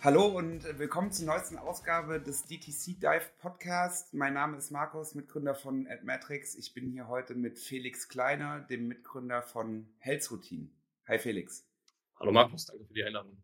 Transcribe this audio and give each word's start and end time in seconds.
Hallo 0.00 0.26
und 0.26 0.62
willkommen 0.78 1.10
zur 1.10 1.26
neuesten 1.26 1.58
Ausgabe 1.58 2.20
des 2.20 2.44
DTC 2.44 3.00
Dive 3.00 3.30
Podcast. 3.40 4.14
Mein 4.14 4.34
Name 4.34 4.56
ist 4.56 4.70
Markus, 4.70 5.16
Mitgründer 5.16 5.56
von 5.56 5.88
AdMatrix. 5.88 6.54
Ich 6.54 6.72
bin 6.72 6.88
hier 6.88 7.08
heute 7.08 7.34
mit 7.34 7.58
Felix 7.58 8.08
Kleiner, 8.08 8.60
dem 8.60 8.86
Mitgründer 8.86 9.42
von 9.42 9.88
Health 9.98 10.30
Routine. 10.30 10.68
Hi 11.08 11.18
Felix. 11.18 11.66
Hallo 12.14 12.30
Markus, 12.30 12.66
danke 12.66 12.84
für 12.84 12.94
die 12.94 13.02
Einladung. 13.02 13.42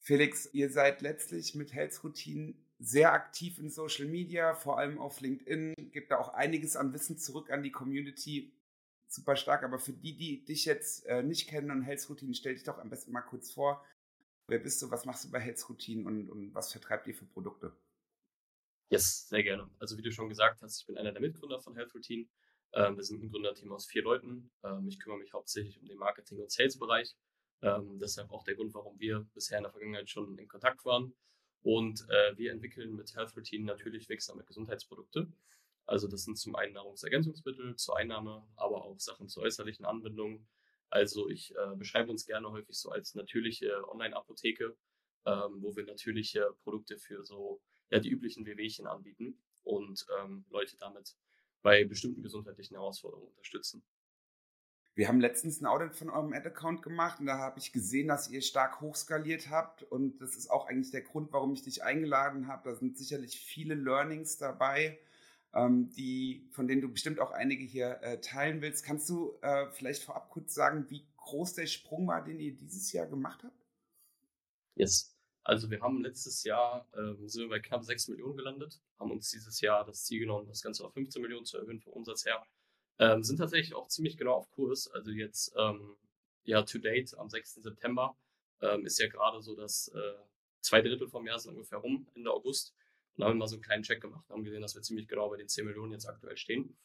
Felix, 0.00 0.52
ihr 0.52 0.70
seid 0.70 1.02
letztlich 1.02 1.54
mit 1.54 1.72
Health 1.72 2.02
Routine 2.02 2.54
sehr 2.80 3.12
aktiv 3.12 3.60
in 3.60 3.70
Social 3.70 4.06
Media, 4.06 4.54
vor 4.54 4.78
allem 4.78 4.98
auf 4.98 5.20
LinkedIn. 5.20 5.92
Gibt 5.92 6.10
da 6.10 6.18
auch 6.18 6.34
einiges 6.34 6.74
an 6.74 6.92
Wissen 6.94 7.16
zurück 7.16 7.52
an 7.52 7.62
die 7.62 7.70
Community. 7.70 8.52
Super 9.06 9.36
stark, 9.36 9.62
aber 9.62 9.78
für 9.78 9.92
die, 9.92 10.16
die 10.16 10.44
dich 10.44 10.64
jetzt 10.64 11.06
äh, 11.06 11.22
nicht 11.22 11.48
kennen 11.48 11.70
und 11.70 11.82
Health 11.82 12.10
Routine, 12.10 12.34
stell 12.34 12.54
dich 12.54 12.64
doch 12.64 12.78
am 12.78 12.90
besten 12.90 13.12
mal 13.12 13.20
kurz 13.20 13.52
vor. 13.52 13.84
Wer 14.48 14.60
bist 14.60 14.80
du? 14.80 14.90
Was 14.90 15.04
machst 15.04 15.24
du 15.24 15.30
bei 15.30 15.40
Health 15.40 15.68
Routine 15.68 16.06
und, 16.06 16.30
und 16.30 16.54
was 16.54 16.70
vertreibt 16.70 17.06
ihr 17.08 17.14
für 17.14 17.26
Produkte? 17.26 17.76
Yes, 18.88 19.26
sehr 19.28 19.42
gerne. 19.42 19.68
Also 19.80 19.98
wie 19.98 20.02
du 20.02 20.12
schon 20.12 20.28
gesagt 20.28 20.62
hast, 20.62 20.80
ich 20.80 20.86
bin 20.86 20.96
einer 20.96 21.10
der 21.10 21.20
Mitgründer 21.20 21.60
von 21.60 21.74
Health 21.74 21.92
Routine. 21.94 22.28
Ähm, 22.72 22.96
wir 22.96 23.02
sind 23.02 23.22
ein 23.22 23.30
Gründerteam 23.30 23.72
aus 23.72 23.86
vier 23.86 24.02
Leuten. 24.02 24.52
Ähm, 24.62 24.86
ich 24.86 25.00
kümmere 25.00 25.18
mich 25.18 25.32
hauptsächlich 25.32 25.80
um 25.80 25.86
den 25.86 25.98
Marketing- 25.98 26.38
und 26.38 26.52
Sales-Bereich. 26.52 27.16
Ähm, 27.62 27.98
deshalb 27.98 28.30
auch 28.30 28.44
der 28.44 28.54
Grund, 28.54 28.74
warum 28.74 29.00
wir 29.00 29.26
bisher 29.34 29.58
in 29.58 29.64
der 29.64 29.72
Vergangenheit 29.72 30.08
schon 30.08 30.38
in 30.38 30.46
Kontakt 30.46 30.84
waren. 30.84 31.12
Und 31.62 32.06
äh, 32.08 32.36
wir 32.36 32.52
entwickeln 32.52 32.94
mit 32.94 33.16
Health 33.16 33.36
Routine 33.36 33.64
natürlich 33.64 34.08
wirksame 34.08 34.44
Gesundheitsprodukte. 34.44 35.26
Also 35.86 36.06
das 36.06 36.22
sind 36.22 36.38
zum 36.38 36.54
einen 36.54 36.74
Nahrungsergänzungsmittel 36.74 37.74
zur 37.76 37.96
Einnahme, 37.96 38.46
aber 38.54 38.84
auch 38.84 39.00
Sachen 39.00 39.28
zur 39.28 39.42
äußerlichen 39.42 39.84
Anwendung, 39.84 40.46
also 40.90 41.28
ich 41.28 41.54
äh, 41.56 41.76
beschreibe 41.76 42.10
uns 42.10 42.26
gerne 42.26 42.50
häufig 42.50 42.76
so 42.76 42.90
als 42.90 43.14
natürliche 43.14 43.88
Online-Apotheke, 43.88 44.76
ähm, 45.26 45.62
wo 45.62 45.74
wir 45.76 45.84
natürliche 45.84 46.54
Produkte 46.62 46.98
für 46.98 47.24
so 47.24 47.60
ja, 47.90 47.98
die 47.98 48.10
üblichen 48.10 48.46
Wehwehchen 48.46 48.86
anbieten 48.86 49.38
und 49.64 50.06
ähm, 50.20 50.44
Leute 50.50 50.76
damit 50.78 51.16
bei 51.62 51.84
bestimmten 51.84 52.22
gesundheitlichen 52.22 52.76
Herausforderungen 52.76 53.28
unterstützen. 53.28 53.84
Wir 54.94 55.08
haben 55.08 55.20
letztens 55.20 55.60
ein 55.60 55.66
Audit 55.66 55.94
von 55.94 56.08
eurem 56.08 56.32
Ad-Account 56.32 56.82
gemacht 56.82 57.20
und 57.20 57.26
da 57.26 57.36
habe 57.36 57.58
ich 57.58 57.72
gesehen, 57.72 58.08
dass 58.08 58.30
ihr 58.30 58.40
stark 58.40 58.80
hochskaliert 58.80 59.50
habt 59.50 59.82
und 59.82 60.18
das 60.22 60.36
ist 60.36 60.48
auch 60.48 60.68
eigentlich 60.68 60.90
der 60.90 61.02
Grund, 61.02 61.32
warum 61.32 61.52
ich 61.52 61.62
dich 61.62 61.82
eingeladen 61.82 62.46
habe. 62.46 62.70
Da 62.70 62.76
sind 62.76 62.96
sicherlich 62.96 63.38
viele 63.38 63.74
Learnings 63.74 64.38
dabei 64.38 64.98
ähm, 65.56 65.90
die, 65.92 66.46
von 66.52 66.68
denen 66.68 66.82
du 66.82 66.88
bestimmt 66.88 67.18
auch 67.18 67.30
einige 67.30 67.64
hier 67.64 68.00
äh, 68.02 68.20
teilen 68.20 68.60
willst. 68.60 68.84
Kannst 68.84 69.08
du 69.08 69.38
äh, 69.40 69.70
vielleicht 69.72 70.02
vorab 70.04 70.30
kurz 70.30 70.54
sagen, 70.54 70.86
wie 70.90 71.06
groß 71.16 71.54
der 71.54 71.66
Sprung 71.66 72.06
war, 72.06 72.22
den 72.22 72.38
ihr 72.38 72.54
dieses 72.54 72.92
Jahr 72.92 73.06
gemacht 73.06 73.42
habt? 73.42 73.66
Yes. 74.74 75.12
Also 75.42 75.70
wir 75.70 75.80
haben 75.80 76.02
letztes 76.02 76.42
Jahr 76.44 76.88
ähm, 76.96 77.28
sind 77.28 77.42
wir 77.42 77.48
bei 77.48 77.60
knapp 77.60 77.84
6 77.84 78.08
Millionen 78.08 78.36
gelandet, 78.36 78.80
haben 78.98 79.12
uns 79.12 79.30
dieses 79.30 79.60
Jahr 79.60 79.84
das 79.84 80.04
Ziel 80.04 80.18
genommen, 80.18 80.48
das 80.48 80.60
Ganze 80.60 80.84
auf 80.84 80.92
15 80.92 81.22
Millionen 81.22 81.46
zu 81.46 81.58
erhöhen 81.58 81.80
vom 81.80 81.92
Umsatz 81.92 82.26
her. 82.26 82.44
Ähm, 82.98 83.22
sind 83.22 83.36
tatsächlich 83.36 83.74
auch 83.74 83.86
ziemlich 83.86 84.16
genau 84.16 84.34
auf 84.34 84.50
Kurs. 84.50 84.90
Also 84.90 85.12
jetzt 85.12 85.54
ähm, 85.56 85.96
ja 86.42 86.62
to 86.62 86.78
date 86.78 87.16
am 87.16 87.30
6. 87.30 87.54
September 87.62 88.16
ähm, 88.60 88.84
ist 88.84 88.98
ja 88.98 89.08
gerade 89.08 89.40
so, 89.40 89.54
dass 89.54 89.88
äh, 89.88 90.14
zwei 90.62 90.82
Drittel 90.82 91.08
vom 91.08 91.26
Jahr 91.26 91.38
sind 91.38 91.54
ungefähr 91.54 91.78
rum, 91.78 92.08
Ende 92.14 92.32
August. 92.32 92.74
Und 93.16 93.24
haben 93.24 93.34
wir 93.34 93.38
mal 93.38 93.48
so 93.48 93.56
einen 93.56 93.62
kleinen 93.62 93.82
Check 93.82 94.00
gemacht 94.00 94.28
und 94.28 94.34
haben 94.34 94.44
gesehen, 94.44 94.62
dass 94.62 94.74
wir 94.74 94.82
ziemlich 94.82 95.08
genau 95.08 95.28
bei 95.30 95.36
den 95.36 95.48
10 95.48 95.64
Millionen 95.64 95.92
jetzt 95.92 96.06
aktuell 96.06 96.36
stehen. 96.36 96.76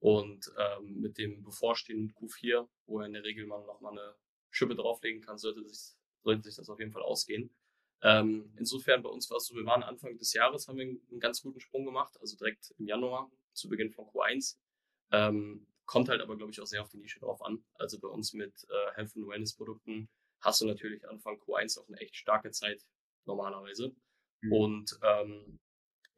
Und 0.00 0.52
ähm, 0.58 1.00
mit 1.00 1.18
dem 1.18 1.42
bevorstehenden 1.42 2.14
Q4, 2.14 2.68
wo 2.86 3.00
er 3.00 3.06
in 3.06 3.14
der 3.14 3.24
Regel 3.24 3.46
man 3.46 3.64
nochmal 3.66 3.92
eine 3.92 4.14
Schippe 4.50 4.76
drauflegen 4.76 5.22
kann, 5.22 5.38
sollte 5.38 5.64
sich, 5.64 5.96
sollte 6.22 6.42
sich 6.42 6.56
das 6.56 6.68
auf 6.68 6.78
jeden 6.78 6.92
Fall 6.92 7.02
ausgehen. 7.02 7.50
Ähm, 8.02 8.52
insofern 8.56 9.02
bei 9.02 9.08
uns 9.08 9.28
war 9.30 9.38
es 9.38 9.46
so, 9.46 9.56
wir 9.56 9.64
waren 9.64 9.82
Anfang 9.82 10.16
des 10.18 10.32
Jahres, 10.32 10.68
haben 10.68 10.78
wir 10.78 10.84
einen 10.84 11.20
ganz 11.20 11.42
guten 11.42 11.58
Sprung 11.58 11.84
gemacht, 11.84 12.16
also 12.20 12.36
direkt 12.36 12.72
im 12.78 12.86
Januar, 12.86 13.30
zu 13.54 13.68
Beginn 13.68 13.90
von 13.90 14.06
Q1. 14.06 14.56
Ähm, 15.10 15.66
kommt 15.84 16.08
halt 16.08 16.20
aber, 16.20 16.36
glaube 16.36 16.52
ich, 16.52 16.60
auch 16.60 16.66
sehr 16.66 16.82
auf 16.82 16.90
die 16.90 16.98
Nische 16.98 17.18
drauf 17.18 17.42
an. 17.42 17.64
Also 17.74 17.98
bei 17.98 18.08
uns 18.08 18.34
mit 18.34 18.52
äh, 18.68 18.94
Health 18.94 19.16
and 19.16 19.26
Wellness 19.26 19.54
Produkten 19.54 20.08
hast 20.40 20.60
du 20.60 20.66
natürlich 20.66 21.08
Anfang 21.08 21.40
Q1 21.40 21.80
auch 21.80 21.88
eine 21.88 21.98
echt 21.98 22.14
starke 22.14 22.50
Zeit 22.52 22.86
normalerweise. 23.24 23.94
Mhm. 24.42 24.52
Und 24.52 24.98
ähm, 25.02 25.58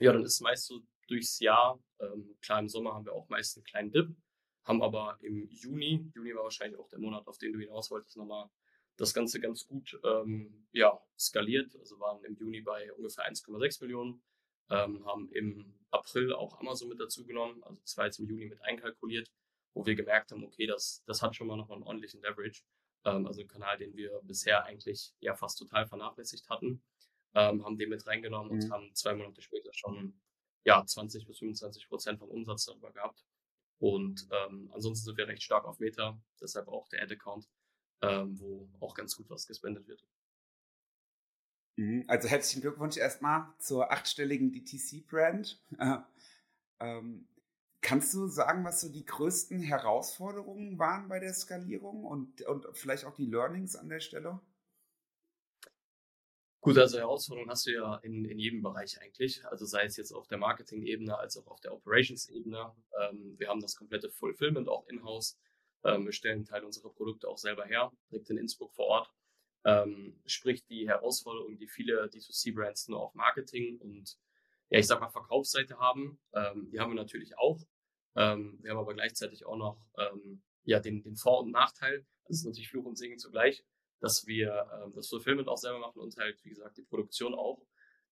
ja, 0.01 0.13
dann 0.13 0.25
ist 0.25 0.41
meist 0.41 0.67
so 0.67 0.81
durchs 1.07 1.39
Jahr, 1.41 1.79
ähm, 2.01 2.37
klar 2.41 2.61
im 2.61 2.69
Sommer 2.69 2.95
haben 2.95 3.05
wir 3.05 3.13
auch 3.13 3.29
meist 3.29 3.57
einen 3.57 3.65
kleinen 3.65 3.93
Dip, 3.93 4.17
haben 4.65 4.83
aber 4.83 5.19
im 5.21 5.49
Juni, 5.49 6.11
Juni 6.15 6.35
war 6.35 6.45
wahrscheinlich 6.45 6.79
auch 6.79 6.89
der 6.89 6.99
Monat, 6.99 7.27
auf 7.27 7.39
den 7.39 7.53
du 7.53 7.59
hinaus 7.59 7.91
wolltest, 7.91 8.17
nochmal 8.17 8.49
das 8.97 9.15
Ganze 9.15 9.41
ganz 9.41 9.67
gut 9.67 9.99
ähm, 10.05 10.67
ja, 10.73 10.99
skaliert. 11.19 11.75
Also 11.77 11.99
waren 12.01 12.23
im 12.25 12.37
Juni 12.37 12.61
bei 12.61 12.93
ungefähr 12.93 13.25
1,6 13.31 13.83
Millionen, 13.83 14.23
ähm, 14.69 15.05
haben 15.07 15.31
im 15.33 15.79
April 15.91 16.33
auch 16.33 16.59
Amazon 16.61 16.89
mit 16.89 17.01
dazu 17.01 17.27
genommen, 17.27 17.63
also 17.65 17.81
das 17.83 17.97
war 17.97 18.07
jetzt 18.07 18.19
im 18.19 18.29
Juni 18.29 18.47
mit 18.47 18.61
einkalkuliert, 18.63 19.31
wo 19.75 19.85
wir 19.85 19.95
gemerkt 19.95 20.33
haben, 20.33 20.45
okay, 20.45 20.67
das, 20.67 21.03
das 21.07 21.23
hat 21.23 21.35
schon 21.35 21.47
mal 21.47 21.57
noch 21.57 21.71
einen 21.71 21.83
ordentlichen 21.83 22.23
Leverage. 22.23 22.63
Ähm, 23.05 23.27
also 23.27 23.41
ein 23.41 23.49
Kanal, 23.49 23.79
den 23.79 23.97
wir 23.97 24.21
bisher 24.23 24.65
eigentlich 24.65 25.13
ja 25.21 25.35
fast 25.35 25.59
total 25.59 25.87
vernachlässigt 25.87 26.49
hatten 26.49 26.83
ähm, 27.35 27.65
haben 27.65 27.79
den 27.79 27.91
mit 27.91 28.07
reingenommen 28.07 28.53
mhm. 28.53 28.65
und 28.65 28.71
haben 28.71 28.95
zwei 28.95 29.15
Monate 29.15 29.43
später 29.43 29.71
schon 29.73 30.21
ja 30.65 30.85
20 30.85 31.27
bis 31.27 31.39
25 31.39 31.89
Prozent 31.89 32.19
vom 32.19 32.29
Umsatz 32.29 32.67
darüber 32.67 32.93
gehabt. 32.93 33.25
Und 33.79 34.29
ähm, 34.31 34.71
ansonsten 34.75 35.07
sind 35.07 35.19
wir 35.19 35.27
recht 35.27 35.43
stark 35.43 35.65
auf 35.65 35.79
Meta, 35.79 36.21
deshalb 36.41 36.69
auch 36.69 36.89
der 36.89 37.03
Ad-Account, 37.03 37.49
ähm, 38.03 38.39
wo 38.39 38.69
auch 38.81 38.95
ganz 38.95 39.17
gut 39.17 39.31
was 39.31 39.47
gespendet 39.47 39.89
wird. 39.89 40.05
Mhm. 41.77 42.05
Also 42.09 42.29
herzlichen 42.29 42.61
Glückwunsch 42.61 42.99
erstmal 42.99 43.47
zur 43.59 43.91
achtstelligen 43.91 44.53
DTC-Brand. 44.53 45.63
ähm, 46.81 47.29
kannst 47.81 48.13
du 48.13 48.27
sagen, 48.27 48.65
was 48.65 48.83
so 48.83 48.91
die 48.91 49.07
größten 49.07 49.61
Herausforderungen 49.63 50.79
waren 50.79 51.09
bei 51.09 51.19
der 51.19 51.33
Skalierung 51.33 52.05
und, 52.05 52.43
und 52.43 52.67
vielleicht 52.75 53.07
auch 53.07 53.15
die 53.15 53.27
Learnings 53.27 53.77
an 53.77 53.89
der 53.89 54.01
Stelle? 54.01 54.41
Gut, 56.63 56.77
also 56.77 56.99
Herausforderungen 56.99 57.51
hast 57.51 57.67
du 57.67 57.73
ja 57.73 57.97
in, 58.03 58.27
in 58.27 58.39
jedem 58.39 58.61
Bereich 58.61 59.01
eigentlich. 59.01 59.43
Also 59.47 59.65
sei 59.65 59.85
es 59.85 59.97
jetzt 59.97 60.13
auf 60.13 60.27
der 60.27 60.37
Marketing-Ebene 60.37 61.17
als 61.17 61.39
auch 61.39 61.47
auf 61.47 61.61
der 61.61 61.73
Operations-Ebene. 61.73 62.75
Ähm, 63.01 63.35
wir 63.39 63.49
haben 63.49 63.63
das 63.63 63.77
komplette 63.77 64.11
Fulfillment 64.11 64.69
auch 64.69 64.87
in-house. 64.89 65.39
Ähm, 65.85 66.05
wir 66.05 66.13
stellen 66.13 66.41
einen 66.41 66.45
Teil 66.45 66.65
unserer 66.65 66.91
Produkte 66.91 67.29
auch 67.29 67.39
selber 67.39 67.65
her, 67.65 67.91
direkt 68.11 68.29
in 68.29 68.37
Innsbruck 68.37 68.75
vor 68.75 68.87
Ort. 68.87 69.11
Ähm, 69.65 70.21
sprich, 70.27 70.67
die 70.67 70.87
Herausforderungen, 70.87 71.57
die 71.57 71.67
viele 71.67 72.05
D2C-Brands 72.11 72.89
nur 72.89 73.01
auf 73.01 73.15
Marketing 73.15 73.79
und 73.79 74.19
ja, 74.69 74.79
ich 74.79 74.87
sag 74.87 75.01
mal 75.01 75.09
Verkaufsseite 75.09 75.79
haben, 75.79 76.21
ähm, 76.35 76.69
die 76.71 76.79
haben 76.79 76.91
wir 76.91 76.97
natürlich 76.97 77.39
auch. 77.39 77.59
Ähm, 78.17 78.59
wir 78.61 78.73
haben 78.73 78.79
aber 78.79 78.93
gleichzeitig 78.93 79.47
auch 79.47 79.57
noch 79.57 79.83
ähm, 79.97 80.43
ja, 80.65 80.79
den, 80.79 81.03
den 81.03 81.17
Vor- 81.17 81.41
und 81.41 81.53
Nachteil. 81.53 82.07
Das 82.27 82.37
ist 82.37 82.45
natürlich 82.45 82.69
Fluch 82.69 82.85
und 82.85 82.99
Segen 82.99 83.19
zugleich 83.19 83.65
dass 84.01 84.27
wir 84.27 84.69
ähm, 84.83 84.93
das 84.95 85.09
Fulfillment 85.09 85.49
auch 85.49 85.59
selber 85.59 85.79
machen 85.79 86.01
und 86.01 86.17
halt, 86.17 86.43
wie 86.45 86.51
gesagt, 86.51 86.77
die 86.77 86.83
Produktion 86.83 87.35
auch. 87.35 87.63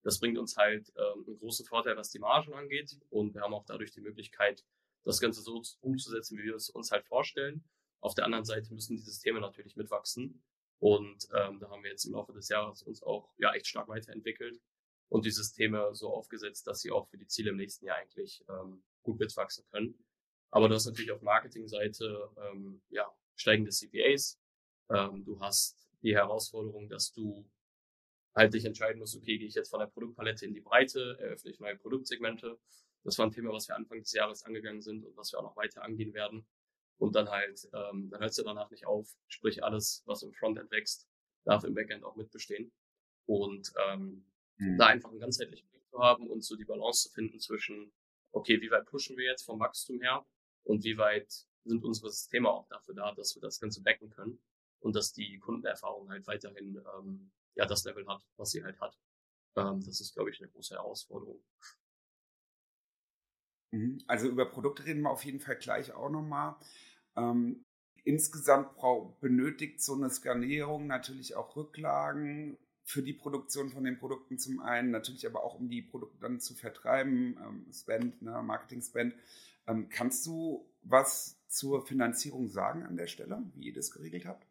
Das 0.02 0.20
bringt 0.20 0.38
uns 0.38 0.56
halt 0.56 0.92
ähm, 0.96 1.24
einen 1.26 1.38
großen 1.38 1.66
Vorteil, 1.66 1.96
was 1.96 2.10
die 2.10 2.18
Margen 2.18 2.54
angeht. 2.54 2.96
Und 3.10 3.34
wir 3.34 3.42
haben 3.42 3.54
auch 3.54 3.64
dadurch 3.64 3.90
die 3.90 4.00
Möglichkeit, 4.00 4.64
das 5.04 5.20
Ganze 5.20 5.40
so 5.40 5.62
umzusetzen, 5.80 6.38
wie 6.38 6.44
wir 6.44 6.54
es 6.54 6.70
uns 6.70 6.90
halt 6.92 7.04
vorstellen. 7.04 7.64
Auf 8.00 8.14
der 8.14 8.24
anderen 8.24 8.44
Seite 8.44 8.72
müssen 8.72 8.96
die 8.96 9.02
Systeme 9.02 9.40
natürlich 9.40 9.76
mitwachsen. 9.76 10.42
Und 10.78 11.28
ähm, 11.34 11.58
da 11.58 11.70
haben 11.70 11.82
wir 11.82 11.90
jetzt 11.90 12.04
im 12.04 12.12
Laufe 12.12 12.32
des 12.32 12.48
Jahres 12.48 12.82
uns 12.82 13.02
auch 13.02 13.32
ja 13.38 13.52
echt 13.54 13.66
stark 13.66 13.88
weiterentwickelt 13.88 14.60
und 15.08 15.24
die 15.24 15.30
Systeme 15.30 15.94
so 15.94 16.10
aufgesetzt, 16.10 16.66
dass 16.66 16.80
sie 16.80 16.90
auch 16.90 17.08
für 17.08 17.18
die 17.18 17.26
Ziele 17.26 17.50
im 17.50 17.56
nächsten 17.56 17.86
Jahr 17.86 17.96
eigentlich 17.96 18.44
ähm, 18.48 18.84
gut 19.02 19.18
mitwachsen 19.18 19.64
können. 19.70 19.98
Aber 20.50 20.68
du 20.68 20.74
hast 20.74 20.86
natürlich 20.86 21.10
auf 21.10 21.22
Marketingseite 21.22 22.30
ähm, 22.36 22.80
ja, 22.90 23.10
steigende 23.34 23.70
CPAs, 23.70 24.38
ähm, 24.90 25.24
du 25.24 25.40
hast 25.40 25.88
die 26.02 26.14
Herausforderung, 26.14 26.88
dass 26.88 27.12
du 27.12 27.44
halt 28.34 28.54
dich 28.54 28.64
entscheiden 28.64 28.98
musst, 28.98 29.16
okay, 29.16 29.38
gehe 29.38 29.48
ich 29.48 29.54
jetzt 29.54 29.70
von 29.70 29.80
der 29.80 29.86
Produktpalette 29.86 30.46
in 30.46 30.54
die 30.54 30.60
Breite, 30.60 31.16
eröffne 31.18 31.50
ich 31.50 31.60
neue 31.60 31.76
Produktsegmente. 31.76 32.58
Das 33.04 33.18
war 33.18 33.26
ein 33.26 33.32
Thema, 33.32 33.52
was 33.52 33.68
wir 33.68 33.76
Anfang 33.76 34.00
des 34.00 34.12
Jahres 34.12 34.44
angegangen 34.44 34.80
sind 34.80 35.04
und 35.04 35.16
was 35.16 35.32
wir 35.32 35.40
auch 35.40 35.44
noch 35.44 35.56
weiter 35.56 35.82
angehen 35.82 36.14
werden. 36.14 36.46
Und 36.98 37.14
dann 37.14 37.28
halt, 37.28 37.68
ähm, 37.72 38.10
dann 38.10 38.20
hört 38.20 38.30
es 38.30 38.36
ja 38.36 38.44
danach 38.44 38.70
nicht 38.70 38.86
auf. 38.86 39.08
Sprich, 39.28 39.62
alles, 39.62 40.02
was 40.06 40.22
im 40.22 40.32
Frontend 40.32 40.70
wächst, 40.70 41.08
darf 41.44 41.64
im 41.64 41.74
Backend 41.74 42.04
auch 42.04 42.16
mitbestehen. 42.16 42.72
Und 43.26 43.72
ähm, 43.88 44.24
mhm. 44.56 44.78
da 44.78 44.86
einfach 44.86 45.10
einen 45.10 45.20
ganzheitlichen 45.20 45.68
Blick 45.68 45.86
zu 45.88 45.98
haben 45.98 46.28
und 46.28 46.42
so 46.42 46.56
die 46.56 46.64
Balance 46.64 47.08
zu 47.08 47.14
finden 47.14 47.38
zwischen, 47.40 47.92
okay, 48.32 48.60
wie 48.60 48.70
weit 48.70 48.86
pushen 48.86 49.16
wir 49.16 49.26
jetzt 49.26 49.44
vom 49.44 49.60
Wachstum 49.60 50.00
her 50.00 50.26
und 50.64 50.84
wie 50.84 50.98
weit 50.98 51.46
sind 51.64 51.84
unsere 51.84 52.10
Systeme 52.10 52.48
auch 52.50 52.66
dafür 52.68 52.94
da, 52.94 53.14
dass 53.14 53.34
wir 53.36 53.42
das 53.42 53.60
Ganze 53.60 53.82
backen 53.82 54.10
können 54.10 54.40
und 54.80 54.96
dass 54.96 55.12
die 55.12 55.38
Kundenerfahrung 55.38 56.10
halt 56.10 56.26
weiterhin 56.26 56.80
ähm, 56.98 57.30
ja 57.54 57.66
das 57.66 57.84
Level 57.84 58.06
hat, 58.06 58.24
was 58.36 58.50
sie 58.50 58.62
halt 58.64 58.80
hat. 58.80 58.98
Ähm, 59.56 59.82
das 59.84 60.00
ist, 60.00 60.14
glaube 60.14 60.30
ich, 60.30 60.40
eine 60.40 60.50
große 60.50 60.74
Herausforderung. 60.74 61.42
Mhm. 63.72 63.98
Also 64.06 64.28
über 64.28 64.46
Produkte 64.46 64.84
reden 64.84 65.02
wir 65.02 65.10
auf 65.10 65.24
jeden 65.24 65.40
Fall 65.40 65.56
gleich 65.56 65.92
auch 65.92 66.10
nochmal. 66.10 66.56
Ähm, 67.16 67.64
insgesamt 68.04 68.70
benötigt 69.20 69.82
so 69.82 69.94
eine 69.94 70.10
Skalierung 70.10 70.86
natürlich 70.86 71.36
auch 71.36 71.56
Rücklagen. 71.56 72.58
für 72.84 73.02
die 73.02 73.12
Produktion 73.12 73.68
von 73.70 73.84
den 73.84 73.98
Produkten 73.98 74.38
zum 74.38 74.60
einen, 74.60 74.90
natürlich 74.90 75.26
aber 75.26 75.44
auch 75.44 75.54
um 75.56 75.68
die 75.68 75.82
Produkte 75.82 76.18
dann 76.20 76.40
zu 76.40 76.54
vertreiben, 76.54 77.36
ähm, 77.38 77.66
Spend, 77.72 78.22
ne, 78.22 78.42
Marketing-Spend. 78.42 79.14
Ähm, 79.66 79.90
kannst 79.90 80.24
du 80.26 80.66
was 80.82 81.38
zur 81.48 81.86
Finanzierung 81.86 82.48
sagen 82.48 82.84
an 82.84 82.96
der 82.96 83.06
Stelle, 83.06 83.42
wie 83.54 83.66
ihr 83.66 83.74
das 83.74 83.90
geregelt 83.90 84.24
habt? 84.26 84.47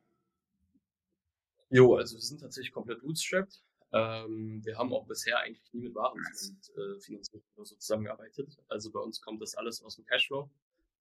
Jo, 1.69 1.95
also 1.95 2.15
wir 2.15 2.21
sind 2.21 2.39
tatsächlich 2.39 2.71
komplett 2.71 3.01
bootstrapped. 3.01 3.61
Ähm, 3.93 4.61
wir 4.63 4.77
haben 4.77 4.93
auch 4.93 5.05
bisher 5.05 5.39
eigentlich 5.39 5.73
nie 5.73 5.81
mit 5.81 5.95
Waren 5.95 6.19
und 6.19 6.69
äh, 6.77 6.99
Finanzierung 6.99 7.43
so 7.55 7.75
zusammengearbeitet. 7.75 8.57
Also 8.67 8.91
bei 8.91 8.99
uns 8.99 9.21
kommt 9.21 9.41
das 9.41 9.55
alles 9.55 9.81
aus 9.81 9.95
dem 9.95 10.05
Cashflow. 10.05 10.49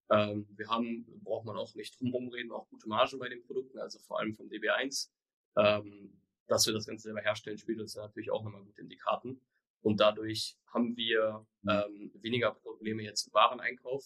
Ähm, 0.09 0.47
wir 0.55 0.69
haben, 0.69 1.05
braucht 1.23 1.45
man 1.45 1.57
auch 1.57 1.73
nicht 1.75 1.99
drum 1.99 2.29
reden, 2.29 2.51
auch 2.51 2.69
gute 2.69 2.87
Margen 2.87 3.19
bei 3.19 3.29
den 3.29 3.43
Produkten, 3.43 3.77
also 3.79 3.99
vor 3.99 4.19
allem 4.19 4.33
vom 4.35 4.47
DB1. 4.47 5.09
Ähm, 5.57 6.21
dass 6.47 6.65
wir 6.65 6.73
das 6.73 6.85
Ganze 6.85 7.03
selber 7.03 7.21
herstellen, 7.21 7.57
spielt 7.57 7.79
uns 7.79 7.95
natürlich 7.95 8.31
auch 8.31 8.43
nochmal 8.43 8.63
gut 8.63 8.77
in 8.77 8.87
die 8.87 8.97
Karten. 8.97 9.41
Und 9.81 9.99
dadurch 9.99 10.57
haben 10.73 10.95
wir 10.95 11.45
mhm. 11.61 11.69
ähm, 11.69 12.11
weniger 12.21 12.51
Probleme 12.51 13.03
jetzt 13.03 13.27
im 13.27 13.33
Wareneinkauf. 13.33 14.05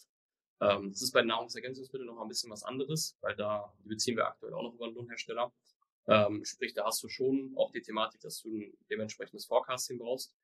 Ähm, 0.59 0.89
das 0.91 1.01
ist 1.01 1.11
bei 1.11 1.21
Nahrungsergänzungsmitteln 1.21 2.07
noch 2.07 2.21
ein 2.21 2.27
bisschen 2.27 2.51
was 2.51 2.63
anderes, 2.63 3.17
weil 3.21 3.35
da 3.35 3.73
beziehen 3.83 4.15
wir 4.15 4.27
aktuell 4.27 4.53
auch 4.53 4.63
noch 4.63 4.73
über 4.73 4.85
einen 4.85 4.95
Lohnhersteller. 4.95 5.51
Ähm, 6.11 6.43
sprich, 6.43 6.73
da 6.73 6.83
hast 6.83 7.01
du 7.03 7.07
schon 7.07 7.53
auch 7.55 7.71
die 7.71 7.81
Thematik, 7.81 8.19
dass 8.19 8.41
du 8.41 8.53
ein 8.53 8.77
dementsprechendes 8.89 9.45
Forecasting 9.45 9.97
brauchst 9.97 10.35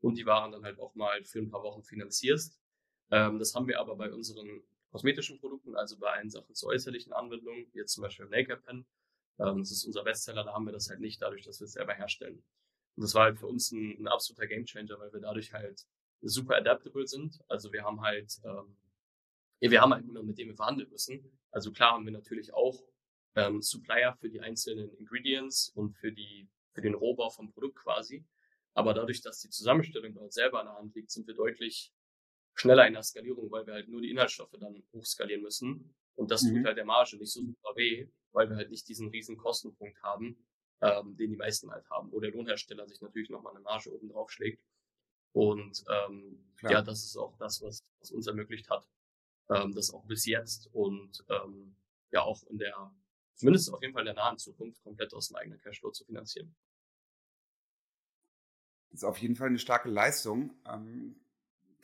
und 0.00 0.16
die 0.16 0.24
Waren 0.24 0.52
dann 0.52 0.62
halt 0.62 0.78
auch 0.78 0.94
mal 0.94 1.24
für 1.24 1.40
ein 1.40 1.50
paar 1.50 1.64
Wochen 1.64 1.82
finanzierst. 1.82 2.56
Ähm, 3.10 3.40
das 3.40 3.52
haben 3.52 3.66
wir 3.66 3.80
aber 3.80 3.96
bei 3.96 4.12
unseren 4.12 4.62
kosmetischen 4.92 5.40
Produkten, 5.40 5.74
also 5.74 5.98
bei 5.98 6.12
allen 6.12 6.30
Sachen 6.30 6.54
zur 6.54 6.68
äußerlichen 6.68 7.12
Anwendung, 7.12 7.66
wie 7.72 7.78
jetzt 7.78 7.94
zum 7.94 8.02
Beispiel 8.02 8.26
Naked 8.26 8.62
Pen, 8.64 8.86
ähm, 9.40 9.58
das 9.58 9.72
ist 9.72 9.84
unser 9.84 10.04
Bestseller, 10.04 10.44
da 10.44 10.52
haben 10.52 10.64
wir 10.64 10.72
das 10.72 10.88
halt 10.88 11.00
nicht 11.00 11.20
dadurch, 11.20 11.44
dass 11.44 11.58
wir 11.60 11.64
es 11.64 11.72
selber 11.72 11.94
herstellen. 11.94 12.44
Und 12.94 13.02
das 13.02 13.12
war 13.14 13.24
halt 13.24 13.40
für 13.40 13.48
uns 13.48 13.72
ein, 13.72 14.00
ein 14.00 14.06
absoluter 14.06 14.46
Gamechanger, 14.46 14.96
weil 15.00 15.12
wir 15.12 15.20
dadurch 15.20 15.52
halt 15.52 15.84
super 16.22 16.54
adaptable 16.54 17.06
sind. 17.08 17.40
Also 17.48 17.72
wir 17.72 17.82
haben 17.82 18.00
halt, 18.00 18.40
ähm, 18.44 18.76
wir 19.58 19.80
haben 19.80 19.92
halt 19.92 20.06
niemanden, 20.06 20.28
mit 20.28 20.38
dem 20.38 20.48
wir 20.48 20.56
verhandeln 20.56 20.88
müssen. 20.88 21.36
Also 21.50 21.72
klar 21.72 21.94
haben 21.94 22.04
wir 22.04 22.12
natürlich 22.12 22.54
auch 22.54 22.80
ähm, 23.36 23.62
Supplier 23.62 24.16
für 24.20 24.28
die 24.28 24.40
einzelnen 24.40 24.92
Ingredients 24.96 25.70
und 25.74 25.94
für 25.96 26.12
die 26.12 26.48
für 26.72 26.82
den 26.82 26.94
Rohbau 26.94 27.30
vom 27.30 27.50
Produkt 27.50 27.76
quasi. 27.76 28.24
Aber 28.74 28.92
dadurch, 28.92 29.22
dass 29.22 29.40
die 29.40 29.48
Zusammenstellung 29.48 30.12
bei 30.12 30.20
uns 30.20 30.34
selber 30.34 30.60
in 30.60 30.66
der 30.66 30.74
Hand 30.74 30.94
liegt, 30.94 31.10
sind 31.10 31.26
wir 31.26 31.34
deutlich 31.34 31.92
schneller 32.54 32.86
in 32.86 32.92
der 32.92 33.02
Skalierung, 33.02 33.50
weil 33.50 33.66
wir 33.66 33.74
halt 33.74 33.88
nur 33.88 34.02
die 34.02 34.10
Inhaltsstoffe 34.10 34.54
dann 34.60 34.82
hochskalieren 34.92 35.42
müssen. 35.42 35.94
Und 36.14 36.30
das 36.30 36.42
mhm. 36.42 36.56
tut 36.56 36.66
halt 36.66 36.76
der 36.76 36.84
Marge 36.84 37.16
nicht 37.16 37.32
so 37.32 37.40
super 37.40 37.74
weh, 37.76 38.08
weil 38.32 38.50
wir 38.50 38.56
halt 38.56 38.70
nicht 38.70 38.86
diesen 38.88 39.08
riesen 39.08 39.38
Kostenpunkt 39.38 40.02
haben, 40.02 40.36
ähm, 40.82 41.16
den 41.16 41.30
die 41.30 41.36
meisten 41.36 41.70
halt 41.70 41.88
haben, 41.88 42.12
wo 42.12 42.20
der 42.20 42.32
Lohnhersteller 42.32 42.86
sich 42.86 43.00
natürlich 43.00 43.30
nochmal 43.30 43.54
eine 43.54 43.62
Marge 43.62 43.90
oben 43.92 44.10
drauf 44.10 44.30
schlägt. 44.30 44.62
Und 45.32 45.84
ähm, 45.90 46.44
ja, 46.62 46.82
das 46.82 47.04
ist 47.04 47.16
auch 47.16 47.36
das, 47.38 47.62
was, 47.62 47.82
was 48.00 48.10
uns 48.10 48.26
ermöglicht 48.26 48.70
hat, 48.70 48.86
ähm, 49.50 49.74
das 49.74 49.92
auch 49.92 50.04
bis 50.06 50.26
jetzt 50.26 50.68
und 50.72 51.24
ähm, 51.28 51.76
ja 52.10 52.22
auch 52.22 52.42
in 52.44 52.58
der, 52.58 52.94
zumindest 53.36 53.72
auf 53.72 53.80
jeden 53.80 53.94
Fall 53.94 54.02
in 54.02 54.14
der 54.14 54.14
nahen 54.14 54.38
Zukunft, 54.38 54.82
komplett 54.82 55.14
aus 55.14 55.28
dem 55.28 55.36
eigenen 55.36 55.60
Cashflow 55.60 55.90
zu 55.90 56.04
finanzieren. 56.04 56.54
Das 58.90 59.00
ist 59.00 59.04
auf 59.04 59.18
jeden 59.18 59.36
Fall 59.36 59.48
eine 59.48 59.58
starke 59.58 59.88
Leistung. 59.88 60.54
Ähm, 60.66 61.16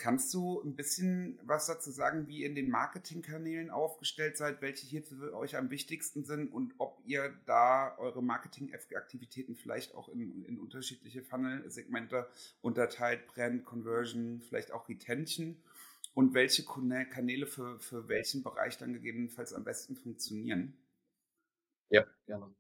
Kannst 0.03 0.35
du 0.35 0.61
ein 0.63 0.75
bisschen 0.75 1.39
was 1.45 1.67
dazu 1.67 1.93
sagen, 1.93 2.27
wie 2.27 2.39
ihr 2.39 2.49
in 2.49 2.57
den 2.57 2.71
Marketingkanälen 2.71 3.71
aufgestellt 3.71 4.37
seid, 4.37 4.61
welche 4.61 4.85
hier 4.85 5.05
für 5.05 5.33
euch 5.33 5.57
am 5.57 5.71
wichtigsten 5.71 6.25
sind 6.25 6.53
und 6.53 6.75
ob 6.79 7.01
ihr 7.05 7.33
da 7.47 7.97
eure 7.99 8.21
Marketing-Aktivitäten 8.21 9.55
vielleicht 9.55 9.95
auch 9.95 10.09
in, 10.09 10.45
in 10.45 10.59
unterschiedliche 10.59 11.23
Funnel-Segmente 11.23 12.27
unterteilt, 12.63 13.29
Brand, 13.29 13.65
Conversion, 13.65 14.41
vielleicht 14.41 14.73
auch 14.73 14.89
Retention 14.89 15.63
und 16.15 16.35
welche 16.35 16.65
Kanäle 16.65 17.47
für, 17.47 17.79
für 17.79 18.09
welchen 18.09 18.43
Bereich 18.43 18.79
dann 18.79 18.95
gegebenenfalls 18.95 19.53
am 19.53 19.63
besten 19.63 19.95
funktionieren? 19.95 20.77
Ja, 21.93 22.07
gerne. 22.27 22.55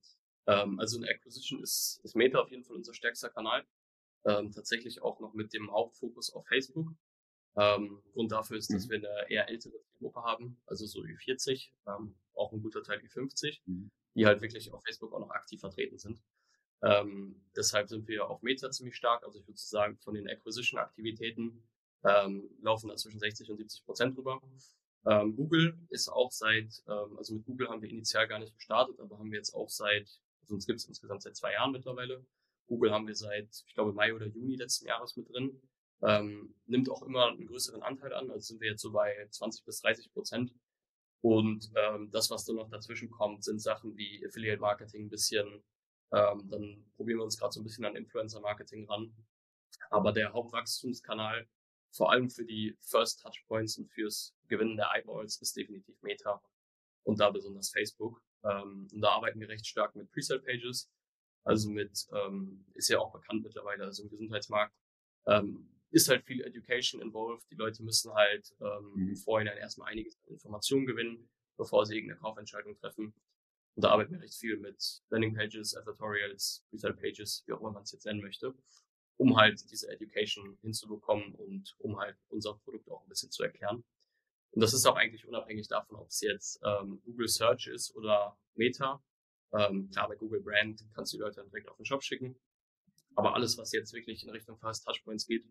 Ähm, 0.46 0.78
also 0.78 0.98
in 0.98 1.04
Acquisition 1.04 1.62
ist, 1.62 2.00
ist 2.04 2.14
Meta 2.14 2.38
auf 2.38 2.50
jeden 2.50 2.64
Fall 2.64 2.76
unser 2.76 2.94
stärkster 2.94 3.30
Kanal. 3.30 3.64
Ähm, 4.24 4.52
tatsächlich 4.52 5.02
auch 5.02 5.18
noch 5.20 5.34
mit 5.34 5.52
dem 5.52 5.72
Hauptfokus 5.72 6.32
auf 6.32 6.46
Facebook. 6.46 6.88
Ähm, 7.56 8.02
Grund 8.12 8.30
dafür 8.30 8.56
ist, 8.56 8.72
dass 8.72 8.86
mhm. 8.86 8.90
wir 8.90 8.98
eine 8.98 9.30
eher 9.30 9.48
ältere 9.48 9.74
Gruppe 9.98 10.22
haben, 10.22 10.60
also 10.66 10.86
so 10.86 11.04
wie 11.04 11.16
40, 11.16 11.74
ähm, 11.86 12.14
auch 12.34 12.52
ein 12.52 12.62
guter 12.62 12.82
Teil 12.82 13.02
wie 13.02 13.08
50, 13.08 13.62
mhm. 13.66 13.90
die 14.14 14.26
halt 14.26 14.40
wirklich 14.40 14.72
auf 14.72 14.82
Facebook 14.84 15.12
auch 15.12 15.20
noch 15.20 15.30
aktiv 15.30 15.60
vertreten 15.60 15.98
sind. 15.98 16.22
Ähm, 16.82 17.44
deshalb 17.54 17.88
sind 17.88 18.08
wir 18.08 18.28
auf 18.28 18.42
Meta 18.42 18.70
ziemlich 18.70 18.96
stark. 18.96 19.24
Also 19.24 19.38
ich 19.38 19.46
würde 19.46 19.58
sagen, 19.58 19.98
von 19.98 20.14
den 20.14 20.28
Acquisition-Aktivitäten 20.28 21.62
ähm, 22.04 22.50
laufen 22.60 22.88
da 22.88 22.96
zwischen 22.96 23.20
60 23.20 23.50
und 23.50 23.58
70 23.58 23.84
Prozent 23.84 24.16
drüber. 24.16 24.40
Ähm, 25.06 25.34
Google 25.36 25.78
ist 25.90 26.08
auch 26.08 26.30
seit, 26.30 26.82
ähm, 26.88 27.16
also 27.16 27.34
mit 27.34 27.44
Google 27.44 27.68
haben 27.68 27.82
wir 27.82 27.90
initial 27.90 28.28
gar 28.28 28.38
nicht 28.38 28.54
gestartet, 28.54 29.00
aber 29.00 29.18
haben 29.18 29.30
wir 29.30 29.38
jetzt 29.38 29.54
auch 29.54 29.68
seit, 29.68 30.08
also 30.42 30.54
uns 30.54 30.66
gibt 30.66 30.80
es 30.80 30.86
insgesamt 30.86 31.22
seit 31.22 31.36
zwei 31.36 31.52
Jahren 31.52 31.72
mittlerweile. 31.72 32.24
Google 32.66 32.92
haben 32.92 33.06
wir 33.06 33.16
seit, 33.16 33.48
ich 33.66 33.74
glaube, 33.74 33.92
Mai 33.92 34.14
oder 34.14 34.26
Juni 34.26 34.56
letzten 34.56 34.86
Jahres 34.86 35.16
mit 35.16 35.28
drin 35.28 35.60
ähm, 36.02 36.54
nimmt 36.66 36.90
auch 36.90 37.02
immer 37.02 37.28
einen 37.28 37.46
größeren 37.46 37.82
Anteil 37.82 38.12
an. 38.12 38.30
Also 38.30 38.48
sind 38.48 38.60
wir 38.60 38.70
jetzt 38.70 38.82
so 38.82 38.92
bei 38.92 39.26
20 39.30 39.64
bis 39.64 39.80
30 39.80 40.12
Prozent. 40.12 40.52
Und 41.20 41.70
ähm, 41.76 42.10
das, 42.10 42.30
was 42.30 42.44
dann 42.44 42.56
noch 42.56 42.68
dazwischen 42.68 43.10
kommt, 43.10 43.44
sind 43.44 43.60
Sachen 43.60 43.96
wie 43.96 44.24
Affiliate 44.26 44.60
Marketing 44.60 45.06
ein 45.06 45.10
bisschen. 45.10 45.46
Ähm, 46.12 46.48
dann 46.50 46.84
probieren 46.96 47.18
wir 47.18 47.24
uns 47.24 47.38
gerade 47.38 47.52
so 47.52 47.60
ein 47.60 47.64
bisschen 47.64 47.84
an 47.84 47.94
Influencer 47.94 48.40
Marketing 48.40 48.88
ran. 48.90 49.14
Aber 49.90 50.12
der 50.12 50.32
Hauptwachstumskanal, 50.32 51.46
vor 51.92 52.10
allem 52.10 52.28
für 52.28 52.44
die 52.44 52.76
First 52.80 53.22
Touchpoints 53.22 53.78
und 53.78 53.88
fürs 53.88 54.34
Gewinnen 54.52 54.76
der 54.76 54.90
Eyeballs, 54.94 55.40
ist 55.40 55.56
definitiv 55.56 56.00
Meta 56.02 56.42
und 57.04 57.18
da 57.20 57.30
besonders 57.30 57.70
Facebook. 57.70 58.22
Ähm, 58.44 58.88
und 58.92 59.00
da 59.00 59.10
arbeiten 59.10 59.40
wir 59.40 59.48
recht 59.48 59.66
stark 59.66 59.94
mit 59.96 60.10
Presale 60.12 60.40
Pages, 60.40 60.90
also 61.44 61.70
mit, 61.70 62.06
ähm, 62.12 62.64
ist 62.74 62.88
ja 62.88 62.98
auch 62.98 63.12
bekannt 63.12 63.42
mittlerweile, 63.42 63.84
also 63.84 64.02
im 64.04 64.10
Gesundheitsmarkt, 64.10 64.74
ähm, 65.26 65.68
ist 65.90 66.08
halt 66.08 66.24
viel 66.24 66.42
Education 66.42 67.00
involved. 67.00 67.44
Die 67.50 67.56
Leute 67.56 67.82
müssen 67.82 68.12
halt 68.12 68.54
ähm, 68.60 68.92
mhm. 68.94 69.08
im 69.08 69.16
Vorhinein 69.16 69.58
erstmal 69.58 69.90
einiges 69.90 70.16
an 70.24 70.34
Informationen 70.34 70.86
gewinnen, 70.86 71.28
bevor 71.56 71.84
sie 71.86 71.96
irgendeine 71.96 72.20
Kaufentscheidung 72.20 72.76
treffen. 72.76 73.14
Und 73.74 73.84
da 73.84 73.90
arbeiten 73.90 74.12
wir 74.12 74.20
recht 74.20 74.34
viel 74.34 74.58
mit 74.58 75.02
Landing 75.10 75.34
Pages, 75.34 75.74
Advertorials, 75.74 76.64
Resale 76.72 76.94
Pages, 76.94 77.42
wie 77.46 77.52
auch 77.52 77.60
immer 77.60 77.72
man 77.72 77.82
es 77.82 77.92
jetzt 77.92 78.04
nennen 78.04 78.20
möchte, 78.20 78.54
um 79.16 79.36
halt 79.36 79.70
diese 79.70 79.88
Education 79.88 80.58
hinzubekommen 80.60 81.34
und 81.34 81.74
um 81.78 81.98
halt 81.98 82.16
unser 82.28 82.54
Produkt 82.64 82.90
auch 82.90 83.02
ein 83.02 83.08
bisschen 83.08 83.30
zu 83.30 83.42
erklären. 83.42 83.84
Und 84.52 84.60
das 84.60 84.74
ist 84.74 84.86
auch 84.86 84.96
eigentlich 84.96 85.26
unabhängig 85.26 85.68
davon, 85.68 85.96
ob 85.96 86.08
es 86.08 86.20
jetzt 86.20 86.60
ähm, 86.64 87.00
Google 87.04 87.28
Search 87.28 87.68
ist 87.68 87.94
oder 87.96 88.38
Meta. 88.54 89.02
Ähm, 89.52 89.90
klar, 89.90 90.08
bei 90.08 90.16
Google 90.16 90.40
Brand 90.40 90.84
kannst 90.94 91.12
du 91.12 91.16
die 91.16 91.22
Leute 91.22 91.36
dann 91.36 91.50
direkt 91.50 91.68
auf 91.68 91.76
den 91.76 91.86
Shop 91.86 92.02
schicken. 92.02 92.36
Aber 93.14 93.34
alles, 93.34 93.58
was 93.58 93.72
jetzt 93.72 93.92
wirklich 93.92 94.24
in 94.24 94.30
Richtung 94.30 94.58
Fast 94.58 94.84
Touchpoints 94.86 95.26
geht, 95.26 95.46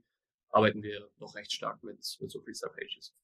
arbeiten 0.50 0.84
wir 0.84 1.10
noch 1.18 1.36
recht 1.36 1.52
stark 1.52 1.84
mit, 1.84 2.18
mit 2.20 2.32
so 2.32 2.42
Freestyle-Pages. 2.42 3.16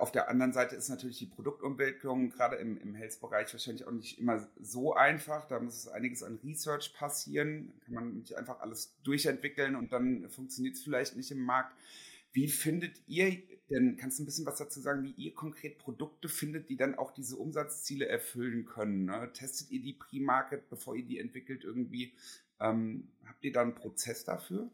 Auf 0.00 0.10
der 0.10 0.28
anderen 0.28 0.52
Seite 0.52 0.74
ist 0.74 0.88
natürlich 0.88 1.18
die 1.18 1.26
Produktentwicklung 1.26 2.30
gerade 2.30 2.56
im, 2.56 2.76
im 2.78 2.94
Health-Bereich 2.94 3.52
wahrscheinlich 3.52 3.86
auch 3.86 3.92
nicht 3.92 4.18
immer 4.18 4.48
so 4.58 4.94
einfach. 4.94 5.46
Da 5.46 5.60
muss 5.60 5.86
einiges 5.86 6.22
an 6.22 6.40
Research 6.42 6.92
passieren. 6.94 7.78
Kann 7.84 7.94
man 7.94 8.14
nicht 8.18 8.34
einfach 8.34 8.60
alles 8.60 8.96
durchentwickeln 9.04 9.76
und 9.76 9.92
dann 9.92 10.28
funktioniert 10.28 10.74
es 10.74 10.82
vielleicht 10.82 11.16
nicht 11.16 11.30
im 11.30 11.44
Markt. 11.44 11.76
Wie 12.36 12.48
findet 12.48 13.00
ihr 13.06 13.42
denn, 13.70 13.96
kannst 13.96 14.18
du 14.18 14.22
ein 14.22 14.26
bisschen 14.26 14.44
was 14.44 14.58
dazu 14.58 14.78
sagen, 14.78 15.02
wie 15.04 15.12
ihr 15.12 15.32
konkret 15.32 15.78
Produkte 15.78 16.28
findet, 16.28 16.68
die 16.68 16.76
dann 16.76 16.94
auch 16.94 17.12
diese 17.12 17.34
Umsatzziele 17.38 18.06
erfüllen 18.06 18.66
können? 18.66 19.06
Ne? 19.06 19.32
Testet 19.32 19.70
ihr 19.70 19.80
die 19.80 19.94
Pre-Market, 19.94 20.68
bevor 20.68 20.94
ihr 20.96 21.06
die 21.06 21.18
entwickelt 21.18 21.64
irgendwie? 21.64 22.12
Ähm, 22.60 23.10
habt 23.24 23.42
ihr 23.42 23.54
da 23.54 23.62
einen 23.62 23.74
Prozess 23.74 24.24
dafür? 24.24 24.70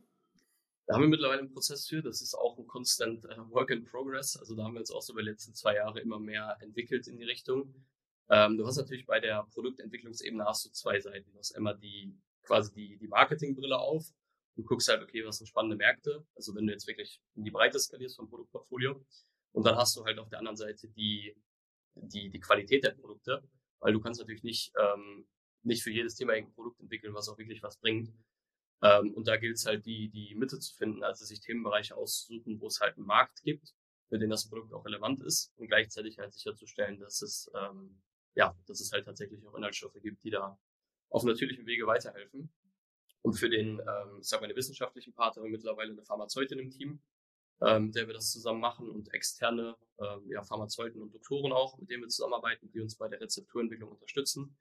Da 0.87 0.95
haben 0.95 1.03
wir 1.03 1.09
mittlerweile 1.09 1.43
einen 1.43 1.53
Prozess 1.53 1.87
für. 1.87 2.03
Das 2.03 2.21
ist 2.21 2.35
auch 2.35 2.59
ein 2.59 2.67
constant 2.67 3.25
uh, 3.27 3.49
Work 3.53 3.71
in 3.71 3.85
Progress. 3.85 4.37
Also 4.37 4.57
da 4.57 4.65
haben 4.65 4.75
wir 4.75 4.81
uns 4.81 4.91
auch 4.91 5.03
so 5.03 5.13
über 5.13 5.23
die 5.23 5.29
letzten 5.29 5.55
zwei 5.55 5.77
Jahre 5.77 6.01
immer 6.01 6.19
mehr 6.19 6.57
entwickelt 6.63 7.07
in 7.07 7.17
die 7.17 7.25
Richtung. 7.25 7.73
Ähm, 8.29 8.57
du 8.57 8.67
hast 8.67 8.77
natürlich 8.77 9.07
bei 9.07 9.21
der 9.21 9.45
Produktentwicklungsebene 9.55 10.45
hast 10.45 10.65
du 10.65 10.71
zwei 10.71 10.99
Seiten. 10.99 11.31
Du 11.31 11.39
hast 11.39 11.53
immer 11.53 11.75
die 11.75 12.13
quasi 12.43 12.73
die, 12.75 12.99
die 12.99 13.07
Marketingbrille 13.07 13.79
auf 13.79 14.13
und 14.57 14.67
guckst 14.67 14.89
halt, 14.89 15.03
okay, 15.03 15.25
was 15.25 15.39
sind 15.39 15.47
spannende 15.47 15.77
Märkte? 15.77 16.27
Also 16.35 16.55
wenn 16.55 16.67
du 16.67 16.73
jetzt 16.73 16.87
wirklich 16.87 17.23
in 17.35 17.45
die 17.45 17.51
Breite 17.51 17.79
skalierst 17.79 18.17
vom 18.17 18.29
Produktportfolio. 18.29 19.05
Und 19.53 19.67
dann 19.67 19.77
hast 19.77 19.97
du 19.97 20.05
halt 20.05 20.19
auf 20.19 20.29
der 20.29 20.39
anderen 20.39 20.57
Seite 20.57 20.89
die, 20.89 21.37
die, 21.95 22.31
die 22.31 22.41
Qualität 22.41 22.85
der 22.85 22.93
Produkte, 22.93 23.43
weil 23.81 23.93
du 23.93 24.01
kannst 24.01 24.21
natürlich 24.21 24.43
nicht, 24.43 24.73
ähm, 24.79 25.27
nicht 25.63 25.83
für 25.83 25.91
jedes 25.91 26.15
Thema 26.15 26.33
ein 26.33 26.53
Produkt 26.53 26.81
entwickeln, 26.81 27.15
was 27.15 27.29
auch 27.29 27.39
wirklich 27.39 27.63
was 27.63 27.79
bringt. 27.79 28.13
Ähm, 28.83 29.13
und 29.15 29.29
da 29.29 29.37
gilt 29.37 29.57
es 29.57 29.67
halt, 29.67 29.87
die, 29.87 30.11
die 30.11 30.35
Mitte 30.35 30.59
zu 30.59 30.75
finden, 30.75 31.05
also 31.05 31.25
sich 31.25 31.41
Themenbereiche 31.41 31.97
auszusuchen, 31.97 32.61
wo 32.61 32.67
es 32.67 32.81
halt 32.81 32.97
einen 32.97 33.07
Markt 33.07 33.43
gibt, 33.43 33.75
für 34.09 34.19
den 34.19 34.31
das 34.31 34.49
Produkt 34.49 34.73
auch 34.73 34.85
relevant 34.85 35.23
ist 35.23 35.53
und 35.57 35.69
gleichzeitig 35.69 36.19
halt 36.19 36.35
sicherzustellen, 36.35 36.99
dass 36.99 37.23
es, 37.23 37.51
ähm, 37.55 38.03
ja, 38.35 38.57
dass 38.67 38.81
es 38.81 38.91
halt 38.93 39.05
tatsächlich 39.05 39.47
auch 39.47 39.55
Inhaltsstoffe 39.55 40.01
gibt, 40.03 40.25
die 40.25 40.31
da 40.31 40.59
auf 41.11 41.25
natürlichem 41.25 41.67
Wege 41.67 41.87
weiterhelfen. 41.87 42.53
Und 43.23 43.35
für 43.35 43.49
den, 43.49 43.81
ähm, 43.81 44.19
ich 44.21 44.29
sag 44.29 44.41
mal, 44.41 44.49
den 44.49 44.57
wissenschaftlichen 44.57 45.15
Part 45.15 45.37
haben 45.37 45.45
wir 45.45 45.51
mittlerweile 45.51 45.93
eine 45.93 46.03
Pharmazeutin 46.03 46.59
im 46.59 46.71
Team, 46.71 47.01
ähm, 47.61 47.93
der 47.93 48.07
wir 48.09 48.15
das 48.15 48.33
zusammen 48.33 48.61
machen 48.61 48.91
und 48.91 49.13
externe 49.15 49.77
ähm, 50.01 50.29
ja, 50.29 50.43
Pharmazeuten 50.43 51.01
und 51.01 51.15
Doktoren 51.15 51.53
auch, 51.53 51.79
mit 51.79 51.89
denen 51.89 52.03
wir 52.03 52.09
zusammenarbeiten, 52.09 52.71
die 52.73 52.81
uns 52.81 52.97
bei 52.97 53.09
der 53.09 53.21
Rezepturentwicklung 53.21 53.91
unterstützen. 53.91 54.57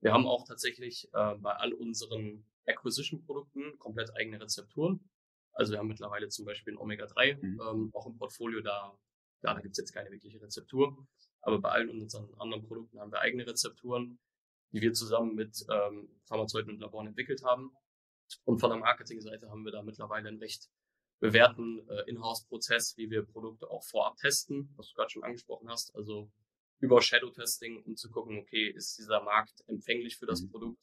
Wir 0.00 0.12
haben 0.12 0.26
auch 0.26 0.46
tatsächlich 0.46 1.08
äh, 1.14 1.34
bei 1.36 1.52
all 1.52 1.72
unseren 1.72 2.44
Acquisition-Produkten 2.66 3.78
komplett 3.78 4.14
eigene 4.16 4.40
Rezepturen. 4.40 5.08
Also 5.52 5.72
wir 5.72 5.78
haben 5.78 5.88
mittlerweile 5.88 6.28
zum 6.28 6.44
Beispiel 6.44 6.74
ein 6.74 6.78
Omega-3 6.78 7.36
mhm. 7.40 7.60
ähm, 7.60 7.90
auch 7.94 8.06
im 8.06 8.16
Portfolio, 8.16 8.60
da, 8.60 8.98
ja, 9.42 9.54
da 9.54 9.60
gibt 9.60 9.72
es 9.72 9.78
jetzt 9.78 9.92
keine 9.92 10.10
wirkliche 10.10 10.40
Rezeptur. 10.40 11.06
Aber 11.40 11.60
bei 11.60 11.70
allen 11.70 11.90
unseren 11.90 12.32
anderen 12.38 12.66
Produkten 12.66 13.00
haben 13.00 13.10
wir 13.10 13.20
eigene 13.20 13.46
Rezepturen, 13.46 14.18
die 14.72 14.80
wir 14.80 14.92
zusammen 14.92 15.34
mit 15.34 15.64
ähm, 15.70 16.08
Pharmazeuten 16.26 16.72
und 16.72 16.80
Laboren 16.80 17.08
entwickelt 17.08 17.42
haben. 17.44 17.72
Und 18.44 18.58
von 18.58 18.70
der 18.70 18.78
Marketingseite 18.78 19.50
haben 19.50 19.64
wir 19.64 19.72
da 19.72 19.82
mittlerweile 19.82 20.28
einen 20.28 20.38
recht 20.38 20.70
bewährten 21.20 21.88
äh, 21.88 22.10
Inhouse-Prozess, 22.10 22.96
wie 22.96 23.10
wir 23.10 23.24
Produkte 23.24 23.70
auch 23.70 23.84
vorab 23.84 24.16
testen, 24.16 24.72
was 24.76 24.88
du 24.88 24.94
gerade 24.94 25.10
schon 25.10 25.22
angesprochen 25.22 25.68
hast. 25.68 25.94
Also 25.94 26.30
über 26.80 27.00
Shadow-Testing, 27.00 27.84
um 27.84 27.96
zu 27.96 28.10
gucken, 28.10 28.38
okay, 28.38 28.68
ist 28.68 28.98
dieser 28.98 29.22
Markt 29.22 29.62
empfänglich 29.68 30.16
für 30.16 30.26
das 30.26 30.42
mhm. 30.42 30.50
Produkt? 30.50 30.80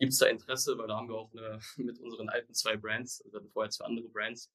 Gibt 0.00 0.12
es 0.12 0.18
da 0.18 0.26
Interesse? 0.26 0.76
Weil 0.76 0.88
da 0.88 0.96
haben 0.96 1.08
wir 1.08 1.14
auch 1.14 1.32
eine, 1.32 1.60
mit 1.76 1.98
unseren 2.00 2.28
alten 2.28 2.52
zwei 2.52 2.76
Brands, 2.76 3.22
also 3.24 3.40
vorher 3.50 3.70
zwei 3.70 3.84
andere 3.84 4.08
Brands, 4.08 4.50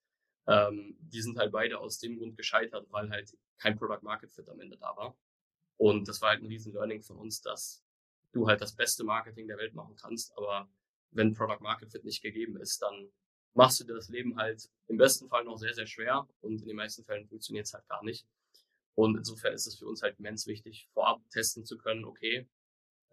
ähm, 0.48 0.98
die 1.00 1.22
sind 1.22 1.38
halt 1.38 1.51
beide 1.51 1.79
aus 1.79 2.00
dem 2.00 2.17
Grund 2.17 2.36
gescheitert, 2.36 2.88
weil 2.91 3.10
halt 3.10 3.36
kein 3.58 3.77
Product 3.77 4.03
Market 4.03 4.34
Fit 4.34 4.50
am 4.50 4.60
Ende 4.60 4.77
da 4.77 4.96
war. 4.98 5.17
Und 5.77 6.08
das 6.08 6.22
war 6.22 6.29
halt 6.32 6.41
ein 6.41 6.48
riesen 6.48 6.74
Learning 6.74 7.01
von 7.01 7.17
uns, 7.17 7.41
dass 7.41 7.84
du 8.34 8.48
halt 8.48 8.62
das 8.62 8.75
beste 8.75 9.03
Marketing 9.03 9.48
der 9.48 9.58
Welt 9.58 9.74
machen 9.74 9.96
kannst, 9.96 10.38
aber 10.38 10.70
wenn 11.16 11.34
Product 11.34 11.62
Market 11.62 11.92
Fit 11.92 12.04
nicht 12.04 12.22
gegeben 12.22 12.58
ist, 12.58 12.82
dann 12.82 13.12
machst 13.54 13.80
du 13.80 13.86
dir 13.86 13.96
das 13.96 14.10
Leben 14.10 14.38
halt 14.38 14.70
im 14.88 14.98
besten 14.98 15.28
Fall 15.30 15.46
noch 15.46 15.58
sehr, 15.58 15.74
sehr 15.74 15.88
schwer 15.88 16.28
und 16.42 16.62
in 16.62 16.68
den 16.68 16.76
meisten 16.76 17.04
Fällen 17.04 17.26
funktioniert 17.26 17.66
es 17.66 17.74
halt 17.74 17.88
gar 17.88 18.04
nicht. 18.04 18.28
Und 18.96 19.18
insofern 19.18 19.54
ist 19.54 19.66
es 19.66 19.78
für 19.78 19.88
uns 19.88 20.02
halt 20.02 20.20
immens 20.20 20.46
wichtig, 20.48 20.90
vorab 20.94 21.22
testen 21.30 21.66
zu 21.66 21.78
können, 21.78 22.06
okay, 22.06 22.48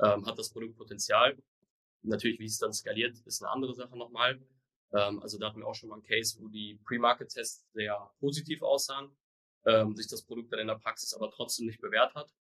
ähm, 0.01 0.27
hat 0.27 0.39
das 0.39 0.51
Produkt 0.51 0.77
Potenzial? 0.77 1.37
Natürlich, 2.03 2.39
wie 2.41 2.47
es 2.47 2.59
dann 2.59 2.73
skaliert, 2.73 3.17
ist 3.25 3.43
eine 3.43 3.51
andere 3.51 3.75
Sache 3.75 3.97
nochmal. 3.97 4.41
Ähm, 4.93 5.21
also 5.21 5.39
da 5.39 5.49
hatten 5.49 5.61
wir 5.61 5.67
auch 5.67 5.75
schon 5.75 5.89
mal 5.89 5.97
einen 5.97 6.05
Case, 6.05 6.39
wo 6.41 6.49
die 6.49 6.81
Pre-Market-Tests 6.85 7.67
sehr 7.73 8.11
positiv 8.19 8.63
aussahen, 8.63 9.11
ähm, 9.67 9.95
sich 9.97 10.09
das 10.09 10.23
Produkt 10.23 10.53
dann 10.53 10.61
in 10.61 10.67
der 10.67 10.77
Praxis 10.77 11.15
aber 11.15 11.31
trotzdem 11.31 11.67
nicht 11.67 11.81
bewährt 11.81 12.15
hat, 12.15 12.33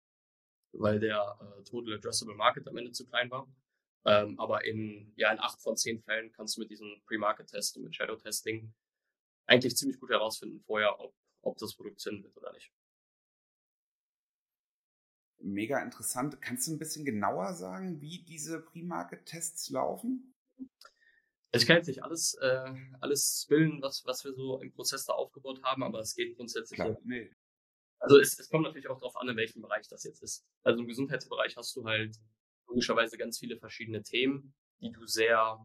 weil 0.72 1.00
der 1.00 1.38
äh, 1.40 1.64
Total 1.64 1.94
Addressable 1.94 2.36
Market 2.36 2.68
am 2.68 2.78
Ende 2.78 2.92
zu 2.92 3.06
klein 3.06 3.30
war. 3.30 3.48
Ähm, 4.06 4.40
aber 4.40 4.66
in, 4.66 5.14
ja, 5.16 5.32
in 5.32 5.40
acht 5.40 5.62
von 5.62 5.78
zehn 5.78 6.02
Fällen 6.02 6.32
kannst 6.32 6.58
du 6.58 6.62
mit 6.62 6.72
diesem 6.72 7.02
Pre-Market-Test 7.06 7.78
und 7.78 7.84
mit 7.84 7.96
Shadow-Testing 7.96 8.74
eigentlich 9.46 9.76
ziemlich 9.76 10.00
gut 10.00 10.10
herausfinden 10.10 10.62
vorher, 10.62 11.00
ob, 11.00 11.14
ob 11.42 11.58
das 11.58 11.76
Produkt 11.76 12.00
Sinn 12.00 12.24
wird 12.24 12.36
oder 12.36 12.52
nicht. 12.54 12.72
Mega 15.40 15.82
interessant. 15.82 16.42
Kannst 16.42 16.68
du 16.68 16.74
ein 16.74 16.80
bisschen 16.80 17.06
genauer 17.06 17.54
sagen, 17.54 18.00
wie 18.02 18.24
diese 18.24 18.62
Pre-Market-Tests 18.62 19.70
laufen? 19.70 20.34
Ich 21.54 21.68
kann 21.68 21.78
jetzt 21.78 21.88
nicht 21.88 22.04
alles, 22.04 22.36
äh, 22.36 22.74
alles 23.02 23.44
spillen, 23.44 23.82
was, 23.82 24.06
was 24.06 24.24
wir 24.24 24.34
so 24.34 24.62
im 24.62 24.72
Prozess 24.72 25.06
da 25.06 25.14
aufgebaut 25.14 25.62
haben, 25.64 25.84
aber 25.84 26.00
es 26.00 26.16
geht 26.16 26.38
grundsätzlich. 26.38 26.80
Klar, 26.80 26.98
nee. 27.04 27.30
Also 28.00 28.20
es, 28.20 28.40
es 28.40 28.50
kommt 28.50 28.64
natürlich 28.64 28.88
auch 28.88 28.98
darauf 28.98 29.18
an, 29.18 29.28
in 29.28 29.36
welchem 29.36 29.62
Bereich 29.62 29.88
das 29.88 30.04
jetzt 30.04 30.24
ist. 30.24 30.46
Also 30.64 30.80
im 30.80 30.88
Gesundheitsbereich 30.88 31.58
hast 31.58 31.76
du 31.76 31.84
halt 31.84 32.18
logischerweise 32.72 33.18
ganz 33.18 33.38
viele 33.38 33.58
verschiedene 33.58 34.02
Themen, 34.02 34.54
die 34.80 34.92
du 34.92 35.06
sehr 35.06 35.60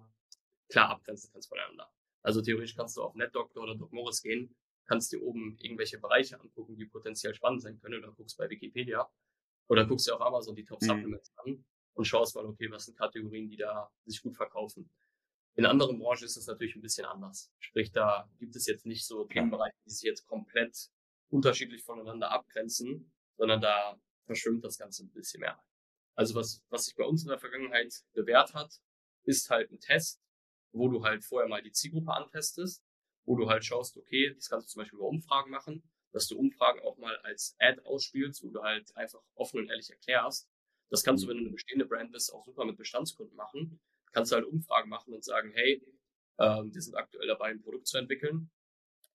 klar 0.68 0.90
abgrenzen 0.90 1.30
kannst 1.32 1.48
voneinander. 1.48 1.90
Also 2.22 2.42
theoretisch 2.42 2.74
kannst 2.74 2.96
du 2.96 3.02
auf 3.02 3.14
NetDoctor 3.14 3.62
oder 3.62 3.76
DocMorris 3.76 4.20
gehen, 4.22 4.56
kannst 4.86 5.12
dir 5.12 5.22
oben 5.22 5.56
irgendwelche 5.60 5.98
Bereiche 5.98 6.38
angucken, 6.40 6.76
die 6.76 6.86
potenziell 6.86 7.34
spannend 7.34 7.62
sein 7.62 7.78
können, 7.80 8.02
oder 8.02 8.12
guckst 8.12 8.36
bei 8.36 8.50
Wikipedia 8.50 9.08
oder 9.68 9.86
guckst 9.86 10.08
dir 10.08 10.14
auf 10.14 10.20
Amazon 10.20 10.56
die 10.56 10.64
Top 10.64 10.82
mhm. 10.82 10.86
Supplements 10.86 11.30
mhm. 11.30 11.52
an 11.52 11.64
und 11.94 12.04
schaust 12.04 12.34
mal, 12.34 12.44
okay, 12.44 12.70
was 12.70 12.86
sind 12.86 12.98
Kategorien, 12.98 13.48
die 13.48 13.56
da 13.56 13.90
sich 14.04 14.22
gut 14.22 14.36
verkaufen. 14.36 14.90
In 15.54 15.64
anderen 15.64 15.98
Branchen 15.98 16.24
ist 16.24 16.36
das 16.36 16.46
natürlich 16.46 16.76
ein 16.76 16.82
bisschen 16.82 17.06
anders. 17.06 17.50
Sprich, 17.60 17.90
da 17.90 18.28
gibt 18.38 18.54
es 18.56 18.66
jetzt 18.66 18.84
nicht 18.84 19.06
so 19.06 19.24
Themenbereiche, 19.24 19.76
die 19.86 19.90
sich 19.90 20.02
jetzt 20.02 20.26
komplett 20.26 20.76
unterschiedlich 21.30 21.82
voneinander 21.82 22.30
abgrenzen, 22.30 23.12
sondern 23.36 23.60
da 23.60 23.98
verschwimmt 24.26 24.64
das 24.64 24.76
Ganze 24.76 25.04
ein 25.04 25.12
bisschen 25.12 25.40
mehr. 25.40 25.58
Also 26.16 26.34
was, 26.34 26.62
was 26.70 26.86
sich 26.86 26.96
bei 26.96 27.04
uns 27.04 27.22
in 27.22 27.28
der 27.28 27.38
Vergangenheit 27.38 27.92
bewährt 28.14 28.54
hat, 28.54 28.80
ist 29.24 29.50
halt 29.50 29.70
ein 29.70 29.80
Test, 29.80 30.20
wo 30.72 30.88
du 30.88 31.04
halt 31.04 31.24
vorher 31.24 31.48
mal 31.48 31.62
die 31.62 31.72
Zielgruppe 31.72 32.12
antestest, 32.12 32.82
wo 33.24 33.36
du 33.36 33.48
halt 33.48 33.64
schaust, 33.64 33.96
okay, 33.96 34.32
das 34.34 34.48
kannst 34.48 34.68
du 34.68 34.72
zum 34.72 34.80
Beispiel 34.80 34.98
über 34.98 35.08
Umfragen 35.08 35.50
machen, 35.50 35.82
dass 36.12 36.26
du 36.28 36.38
Umfragen 36.38 36.80
auch 36.80 36.96
mal 36.96 37.16
als 37.18 37.54
Ad 37.58 37.82
ausspielst, 37.82 38.42
wo 38.42 38.48
du 38.48 38.62
halt 38.62 38.96
einfach 38.96 39.22
offen 39.34 39.60
und 39.60 39.68
ehrlich 39.68 39.90
erklärst. 39.90 40.48
Das 40.88 41.02
kannst 41.02 41.22
du, 41.22 41.26
mhm. 41.26 41.30
wenn 41.30 41.36
du 41.38 41.42
eine 41.44 41.52
bestehende 41.52 41.84
Brand 41.84 42.12
bist, 42.12 42.32
auch 42.32 42.44
super 42.44 42.64
mit 42.64 42.76
Bestandskunden 42.76 43.36
machen. 43.36 43.80
Kannst 44.12 44.32
du 44.32 44.36
halt 44.36 44.46
Umfragen 44.46 44.88
machen 44.88 45.12
und 45.12 45.24
sagen, 45.24 45.50
hey, 45.52 45.82
ähm, 46.38 46.72
wir 46.72 46.80
sind 46.80 46.94
aktuell 46.94 47.26
dabei, 47.26 47.48
ein 47.48 47.60
Produkt 47.60 47.86
zu 47.86 47.98
entwickeln 47.98 48.50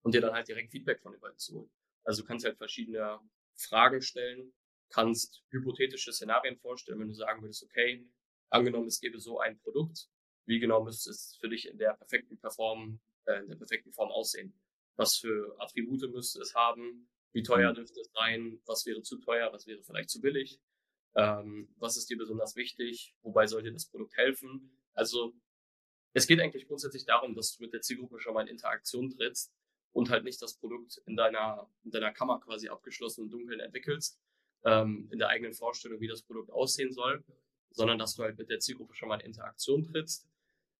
und 0.04 0.14
dir 0.14 0.22
dann 0.22 0.34
halt 0.34 0.48
direkt 0.48 0.72
Feedback 0.72 1.02
von 1.02 1.14
den 1.14 1.22
beiden 1.22 1.40
zu 1.40 1.56
holen. 1.56 1.72
Also 2.04 2.22
du 2.22 2.28
kannst 2.28 2.46
halt 2.46 2.58
verschiedene 2.58 3.20
Fragen 3.56 4.02
stellen, 4.02 4.54
kannst 4.92 5.44
hypothetische 5.50 6.14
Szenarien 6.14 6.58
vorstellen, 6.58 7.00
wenn 7.00 7.08
du 7.08 7.14
sagen 7.14 7.42
würdest, 7.42 7.64
okay, 7.64 8.08
angenommen, 8.50 8.88
es 8.88 9.00
gäbe 9.00 9.20
so 9.20 9.40
ein 9.40 9.60
Produkt, 9.60 10.08
wie 10.46 10.60
genau 10.60 10.84
müsste 10.84 11.12
es 11.12 11.38
für 11.40 11.50
dich 11.50 11.68
in 11.68 11.78
der 11.78 11.94
perfekten 11.94 12.38
Perform, 12.38 13.00
äh, 13.26 13.42
in 13.42 13.50
der 13.50 13.56
perfekten 13.56 13.94
Form 13.94 14.12
aussehen? 14.12 14.60
Was 14.98 15.18
für 15.18 15.56
Attribute 15.60 16.12
müsste 16.12 16.42
es 16.42 16.54
haben? 16.54 17.10
Wie 17.32 17.44
teuer 17.44 17.72
mhm. 17.72 17.76
dürfte 17.76 18.02
es 18.02 18.12
sein? 18.14 18.62
Was 18.66 18.86
wäre 18.86 19.02
zu 19.02 19.18
teuer? 19.20 19.52
Was 19.54 19.68
wäre 19.68 19.82
vielleicht 19.84 20.10
zu 20.10 20.20
billig? 20.20 20.60
Ähm, 21.16 21.74
was 21.78 21.98
ist 21.98 22.10
dir 22.10 22.18
besonders 22.18 22.56
wichtig? 22.56 23.16
Wobei 23.22 23.48
soll 23.48 23.64
dir 23.64 23.72
das 23.72 23.90
Produkt 23.90 24.16
helfen? 24.18 24.78
Also 24.94 25.34
es 26.14 26.28
geht 26.28 26.40
eigentlich 26.40 26.68
grundsätzlich 26.68 27.06
darum, 27.06 27.36
dass 27.36 27.56
du 27.56 27.64
mit 27.64 27.74
der 27.74 27.82
Zielgruppe 27.82 28.20
schon 28.20 28.34
mal 28.34 28.42
in 28.42 28.48
Interaktion 28.48 29.10
trittst 29.10 29.54
und 29.94 30.10
halt 30.10 30.24
nicht 30.24 30.42
das 30.42 30.58
Produkt 30.58 31.02
in 31.06 31.16
deiner, 31.16 31.70
in 31.84 31.92
deiner 31.92 32.12
Kammer 32.12 32.40
quasi 32.40 32.70
abgeschlossen 32.70 33.24
und 33.24 33.30
dunkeln 33.32 33.60
entwickelst, 33.60 34.20
ähm, 34.66 35.08
in 35.12 35.20
der 35.20 35.30
eigenen 35.30 35.54
Vorstellung, 35.54 36.00
wie 36.00 36.08
das 36.08 36.24
Produkt 36.24 36.52
aussehen 36.52 36.92
soll, 36.92 37.24
sondern 37.72 37.98
dass 37.98 38.16
du 38.16 38.24
halt 38.24 38.38
mit 38.38 38.50
der 38.50 38.60
Zielgruppe 38.60 38.94
schon 38.94 39.10
mal 39.10 39.20
in 39.20 39.28
Interaktion 39.28 39.84
trittst. 39.84 40.28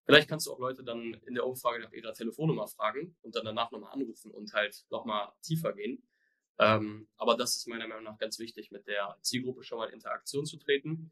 Vielleicht 0.06 0.28
kannst 0.28 0.48
du 0.48 0.52
auch 0.52 0.60
Leute 0.60 0.84
dann 0.84 1.14
in 1.26 1.36
der 1.36 1.46
Umfrage 1.46 1.80
nach 1.80 1.92
ihrer 1.92 2.14
Telefonnummer 2.14 2.68
fragen 2.68 3.16
und 3.22 3.36
dann 3.36 3.46
danach 3.46 3.72
nochmal 3.72 3.94
anrufen 3.94 4.32
und 4.32 4.52
halt 4.54 4.86
nochmal 4.90 5.32
tiefer 5.42 5.74
gehen. 5.74 6.04
Ähm, 6.60 7.08
aber 7.18 7.38
das 7.38 7.56
ist 7.56 7.68
meiner 7.68 7.88
Meinung 7.88 8.04
nach 8.04 8.18
ganz 8.18 8.40
wichtig, 8.40 8.72
mit 8.72 8.88
der 8.88 9.18
Zielgruppe 9.22 9.64
schon 9.64 9.78
mal 9.78 9.88
in 9.88 9.96
Interaktion 9.96 10.46
zu 10.46 10.58
treten 10.58 11.12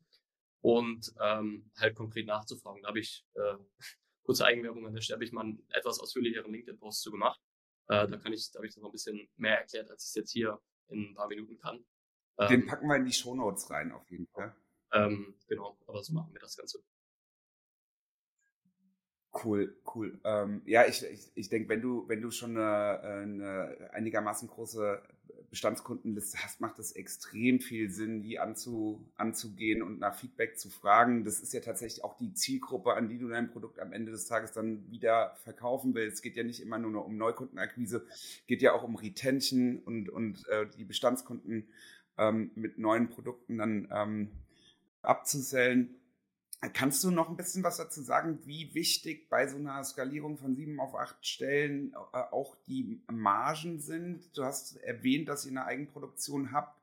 und 0.61 1.13
ähm, 1.21 1.71
halt 1.77 1.95
konkret 1.95 2.25
nachzufragen. 2.25 2.81
Da 2.81 2.89
habe 2.89 2.99
ich 2.99 3.25
äh, 3.35 3.55
kurze 4.23 4.45
Eigenwerbung 4.45 4.85
an 4.85 4.93
der 4.93 5.01
Stelle, 5.01 5.15
habe 5.15 5.25
ich 5.25 5.31
mal 5.31 5.41
einen 5.41 5.65
etwas 5.69 5.99
ausführlicheren 5.99 6.51
LinkedIn-Post 6.51 7.01
zu 7.01 7.11
gemacht. 7.11 7.39
Äh, 7.87 8.07
da 8.07 8.17
kann 8.17 8.33
ich, 8.33 8.51
da 8.51 8.57
habe 8.59 8.67
ich 8.67 8.75
noch 8.77 8.89
ein 8.89 8.91
bisschen 8.91 9.29
mehr 9.37 9.59
erklärt, 9.59 9.89
als 9.89 10.03
ich 10.03 10.09
es 10.09 10.15
jetzt 10.15 10.31
hier 10.31 10.59
in 10.89 11.11
ein 11.11 11.15
paar 11.15 11.27
Minuten 11.27 11.57
kann. 11.57 11.83
Den 12.47 12.61
ähm, 12.61 12.67
packen 12.67 12.87
wir 12.87 12.95
in 12.95 13.05
die 13.05 13.13
Shownotes 13.13 13.69
rein, 13.69 13.91
auf 13.91 14.09
jeden 14.09 14.27
Fall. 14.27 14.55
Ähm, 14.93 15.35
genau, 15.47 15.77
aber 15.87 16.01
so 16.03 16.13
machen 16.13 16.31
wir 16.33 16.39
das 16.39 16.55
Ganze. 16.55 16.79
Cool, 19.43 19.77
cool. 19.93 20.19
Ähm, 20.23 20.61
ja, 20.65 20.85
ich, 20.87 21.03
ich, 21.03 21.31
ich 21.35 21.49
denke, 21.49 21.69
wenn 21.69 21.81
du, 21.81 22.07
wenn 22.07 22.21
du 22.21 22.31
schon 22.31 22.57
eine, 22.57 22.99
eine 23.01 23.89
einigermaßen 23.93 24.47
große 24.47 25.01
Bestandskundenliste 25.49 26.37
hast, 26.43 26.61
macht 26.61 26.79
es 26.79 26.91
extrem 26.91 27.59
viel 27.59 27.89
Sinn, 27.89 28.21
die 28.21 28.39
anzu, 28.39 29.07
anzugehen 29.15 29.81
und 29.81 29.99
nach 29.99 30.15
Feedback 30.15 30.57
zu 30.57 30.69
fragen. 30.69 31.23
Das 31.23 31.39
ist 31.39 31.53
ja 31.53 31.59
tatsächlich 31.59 32.03
auch 32.03 32.17
die 32.17 32.33
Zielgruppe, 32.33 32.93
an 32.93 33.09
die 33.09 33.17
du 33.17 33.27
dein 33.27 33.51
Produkt 33.51 33.79
am 33.79 33.93
Ende 33.93 34.11
des 34.11 34.25
Tages 34.25 34.51
dann 34.51 34.89
wieder 34.89 35.35
verkaufen 35.43 35.93
willst. 35.93 36.17
Es 36.17 36.21
geht 36.21 36.35
ja 36.35 36.43
nicht 36.43 36.61
immer 36.61 36.77
nur 36.77 37.05
um 37.05 37.17
Neukundenakquise, 37.17 38.05
geht 38.47 38.61
ja 38.61 38.73
auch 38.73 38.83
um 38.83 38.95
Retention 38.95 39.79
und, 39.79 40.09
und 40.09 40.47
äh, 40.49 40.67
die 40.77 40.85
Bestandskunden 40.85 41.67
ähm, 42.19 42.51
mit 42.55 42.77
neuen 42.77 43.09
Produkten 43.09 43.57
dann 43.57 43.87
ähm, 43.91 44.29
abzusellen. 45.01 45.95
Kannst 46.73 47.03
du 47.05 47.11
noch 47.11 47.29
ein 47.29 47.37
bisschen 47.37 47.63
was 47.63 47.77
dazu 47.77 48.01
sagen, 48.01 48.39
wie 48.43 48.75
wichtig 48.75 49.29
bei 49.29 49.47
so 49.47 49.55
einer 49.55 49.81
Skalierung 49.85 50.37
von 50.37 50.55
sieben 50.55 50.81
auf 50.81 50.93
acht 50.93 51.25
Stellen 51.25 51.93
äh, 52.11 52.17
auch 52.17 52.57
die 52.67 53.01
Margen 53.09 53.79
sind? 53.79 54.37
Du 54.37 54.43
hast 54.43 54.75
erwähnt, 54.77 55.29
dass 55.29 55.45
ihr 55.45 55.51
eine 55.51 55.65
Eigenproduktion 55.65 56.51
habt. 56.51 56.77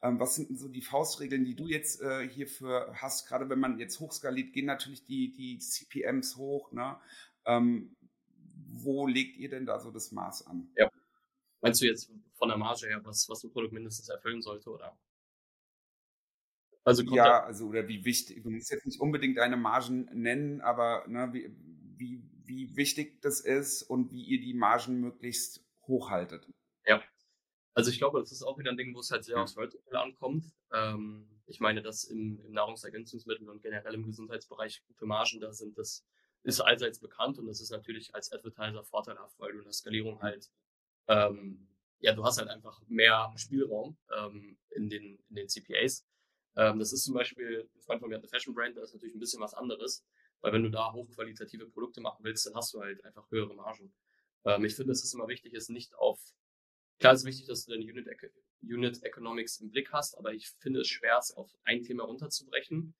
Ähm, 0.00 0.20
was 0.20 0.36
sind 0.36 0.50
denn 0.50 0.56
so 0.56 0.68
die 0.68 0.82
Faustregeln, 0.82 1.44
die 1.44 1.56
du 1.56 1.66
jetzt 1.66 2.00
äh, 2.02 2.28
hierfür 2.28 2.94
hast? 2.94 3.26
Gerade 3.26 3.48
wenn 3.48 3.58
man 3.58 3.80
jetzt 3.80 3.98
hochskaliert, 3.98 4.52
gehen 4.52 4.66
natürlich 4.66 5.04
die, 5.04 5.32
die 5.32 5.58
CPMs 5.58 6.36
hoch. 6.36 6.70
Ne? 6.70 6.96
Ähm, 7.46 7.96
wo 8.68 9.08
legt 9.08 9.38
ihr 9.38 9.48
denn 9.48 9.66
da 9.66 9.80
so 9.80 9.90
das 9.90 10.12
Maß 10.12 10.46
an? 10.46 10.68
Ja. 10.76 10.88
Meinst 11.60 11.80
du 11.80 11.86
jetzt 11.86 12.10
von 12.34 12.48
der 12.48 12.58
Marge 12.58 12.86
her, 12.86 13.00
was, 13.04 13.28
was 13.28 13.42
ein 13.44 13.50
Produkt 13.50 13.72
mindestens 13.72 14.08
erfüllen 14.08 14.42
sollte, 14.42 14.70
oder? 14.70 14.98
Also 16.84 17.02
ja, 17.02 17.42
also 17.42 17.66
oder 17.66 17.88
wie 17.88 18.04
wichtig, 18.04 18.44
du 18.44 18.50
musst 18.50 18.70
jetzt 18.70 18.86
nicht 18.86 19.00
unbedingt 19.00 19.38
deine 19.38 19.56
Margen 19.56 20.04
nennen, 20.12 20.60
aber 20.60 21.04
ne, 21.08 21.30
wie, 21.32 21.50
wie 21.96 22.22
wie 22.46 22.76
wichtig 22.76 23.20
das 23.22 23.40
ist 23.40 23.82
und 23.82 24.12
wie 24.12 24.22
ihr 24.22 24.40
die 24.40 24.54
Margen 24.54 25.00
möglichst 25.00 25.64
hochhaltet. 25.86 26.48
Ja, 26.86 27.02
also 27.74 27.90
ich 27.90 27.98
glaube, 27.98 28.20
das 28.20 28.32
ist 28.32 28.42
auch 28.42 28.58
wieder 28.58 28.70
ein 28.70 28.76
Ding, 28.76 28.94
wo 28.94 29.00
es 29.00 29.10
halt 29.10 29.24
sehr 29.24 29.40
aufs 29.40 29.54
Vertical 29.54 29.96
ankommt. 29.96 30.44
Ähm, 30.72 31.28
ich 31.46 31.60
meine, 31.60 31.82
dass 31.82 32.04
im, 32.04 32.40
im 32.44 32.52
Nahrungsergänzungsmittel 32.52 33.48
und 33.48 33.62
generell 33.62 33.94
im 33.94 34.06
Gesundheitsbereich 34.06 34.82
gute 34.86 35.06
Margen 35.06 35.40
da 35.40 35.52
sind, 35.52 35.76
das 35.76 36.04
ist 36.42 36.60
allseits 36.60 37.00
bekannt 37.00 37.38
und 37.38 37.46
das 37.46 37.60
ist 37.60 37.70
natürlich 37.70 38.14
als 38.14 38.32
Advertiser 38.32 38.82
vorteilhaft, 38.84 39.38
weil 39.38 39.52
du 39.52 39.58
in 39.58 39.64
der 39.64 39.72
Skalierung 39.72 40.22
halt, 40.22 40.50
ähm, 41.08 41.68
ja, 42.00 42.12
du 42.12 42.24
hast 42.24 42.38
halt 42.38 42.48
einfach 42.48 42.80
mehr 42.88 43.32
Spielraum 43.36 43.96
ähm, 44.16 44.58
in, 44.70 44.88
den, 44.88 45.18
in 45.28 45.36
den 45.36 45.48
CPAs. 45.48 46.06
Ähm, 46.56 46.78
das 46.78 46.92
ist 46.92 47.04
zum 47.04 47.14
Beispiel, 47.14 47.68
ein 47.74 47.80
Freund 47.82 48.00
von 48.00 48.08
mir 48.08 48.16
hat 48.16 48.22
eine 48.22 48.28
Fashion 48.28 48.54
Brand, 48.54 48.76
da 48.76 48.82
ist 48.82 48.94
natürlich 48.94 49.14
ein 49.14 49.20
bisschen 49.20 49.40
was 49.40 49.54
anderes, 49.54 50.04
weil 50.40 50.52
wenn 50.52 50.62
du 50.62 50.70
da 50.70 50.92
hochqualitative 50.92 51.66
Produkte 51.68 52.00
machen 52.00 52.24
willst, 52.24 52.46
dann 52.46 52.54
hast 52.54 52.72
du 52.74 52.80
halt 52.80 53.04
einfach 53.04 53.30
höhere 53.30 53.54
Margen. 53.54 53.92
Ähm, 54.44 54.64
ich 54.64 54.74
finde, 54.74 54.92
es 54.92 55.04
ist 55.04 55.14
immer 55.14 55.28
wichtig, 55.28 55.54
es 55.54 55.68
nicht 55.68 55.94
auf, 55.96 56.20
klar 56.98 57.14
ist 57.14 57.24
wichtig, 57.24 57.46
dass 57.46 57.64
du 57.64 57.72
deine 57.72 57.84
Unit, 57.84 58.08
Unit 58.62 59.02
Economics 59.02 59.60
im 59.60 59.70
Blick 59.70 59.92
hast, 59.92 60.16
aber 60.16 60.32
ich 60.32 60.50
finde 60.60 60.80
es 60.80 60.88
schwer, 60.88 61.18
es 61.18 61.32
auf 61.32 61.50
ein 61.64 61.82
Thema 61.82 62.04
runterzubrechen. 62.04 62.94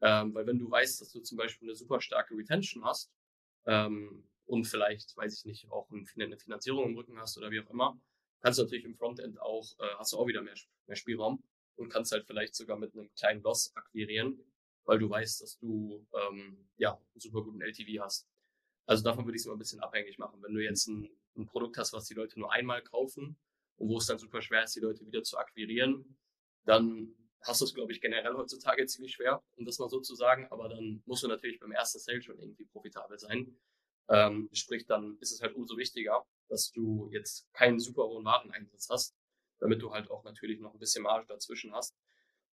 Ähm, 0.00 0.32
weil 0.32 0.46
wenn 0.46 0.58
du 0.58 0.70
weißt, 0.70 1.00
dass 1.00 1.10
du 1.10 1.20
zum 1.20 1.38
Beispiel 1.38 1.68
eine 1.68 1.74
super 1.74 2.00
starke 2.00 2.36
Retention 2.36 2.84
hast 2.84 3.10
ähm, 3.66 4.24
und 4.48 4.64
vielleicht, 4.64 5.16
weiß 5.16 5.38
ich 5.38 5.44
nicht, 5.44 5.70
auch 5.70 5.88
eine 5.90 6.38
Finanzierung 6.38 6.86
im 6.86 6.96
Rücken 6.96 7.18
hast 7.18 7.36
oder 7.36 7.50
wie 7.50 7.60
auch 7.60 7.70
immer, 7.70 8.00
kannst 8.40 8.58
du 8.58 8.64
natürlich 8.64 8.84
im 8.84 8.96
Frontend 8.96 9.40
auch, 9.40 9.78
äh, 9.78 9.94
hast 9.98 10.12
du 10.12 10.16
auch 10.16 10.26
wieder 10.26 10.42
mehr, 10.42 10.54
mehr 10.86 10.96
Spielraum 10.96 11.42
und 11.76 11.90
kannst 11.90 12.12
halt 12.12 12.26
vielleicht 12.26 12.54
sogar 12.54 12.78
mit 12.78 12.94
einem 12.94 13.12
kleinen 13.14 13.42
Loss 13.42 13.72
akquirieren, 13.76 14.40
weil 14.84 14.98
du 14.98 15.10
weißt, 15.10 15.42
dass 15.42 15.58
du 15.58 16.06
ähm, 16.14 16.68
ja 16.76 16.94
einen 16.94 17.20
super 17.20 17.42
guten 17.42 17.60
LTV 17.60 18.02
hast. 18.02 18.26
Also 18.86 19.04
davon 19.04 19.26
würde 19.26 19.36
ich 19.36 19.42
es 19.42 19.46
immer 19.46 19.54
ein 19.54 19.58
bisschen 19.58 19.80
abhängig 19.80 20.18
machen. 20.18 20.42
Wenn 20.42 20.54
du 20.54 20.64
jetzt 20.64 20.86
ein, 20.88 21.10
ein 21.36 21.46
Produkt 21.46 21.76
hast, 21.76 21.92
was 21.92 22.06
die 22.06 22.14
Leute 22.14 22.40
nur 22.40 22.50
einmal 22.50 22.82
kaufen 22.82 23.38
und 23.76 23.88
wo 23.88 23.98
es 23.98 24.06
dann 24.06 24.18
super 24.18 24.40
schwer 24.40 24.64
ist, 24.64 24.74
die 24.74 24.80
Leute 24.80 25.04
wieder 25.06 25.22
zu 25.22 25.36
akquirieren, 25.36 26.16
dann 26.64 27.14
hast 27.42 27.60
du 27.60 27.66
es, 27.66 27.74
glaube 27.74 27.92
ich, 27.92 28.00
generell 28.00 28.34
heutzutage 28.34 28.86
ziemlich 28.86 29.12
schwer, 29.12 29.42
um 29.56 29.66
das 29.66 29.78
mal 29.78 29.90
so 29.90 30.00
zu 30.00 30.14
sagen. 30.14 30.46
Aber 30.50 30.70
dann 30.70 31.02
musst 31.04 31.22
du 31.22 31.28
natürlich 31.28 31.60
beim 31.60 31.72
ersten 31.72 31.98
Sale 31.98 32.22
schon 32.22 32.38
irgendwie 32.38 32.64
profitabel 32.64 33.18
sein. 33.18 33.58
Ähm, 34.08 34.48
sprich, 34.52 34.86
dann 34.86 35.18
ist 35.20 35.32
es 35.32 35.40
halt 35.40 35.54
umso 35.54 35.76
wichtiger, 35.76 36.24
dass 36.48 36.70
du 36.72 37.08
jetzt 37.12 37.52
keinen 37.52 37.78
super 37.78 38.04
hohen 38.04 38.24
Wareneinsatz 38.24 38.88
hast, 38.88 39.16
damit 39.58 39.82
du 39.82 39.92
halt 39.92 40.10
auch 40.10 40.24
natürlich 40.24 40.60
noch 40.60 40.72
ein 40.72 40.78
bisschen 40.78 41.02
Marge 41.02 41.26
dazwischen 41.26 41.74
hast. 41.74 41.94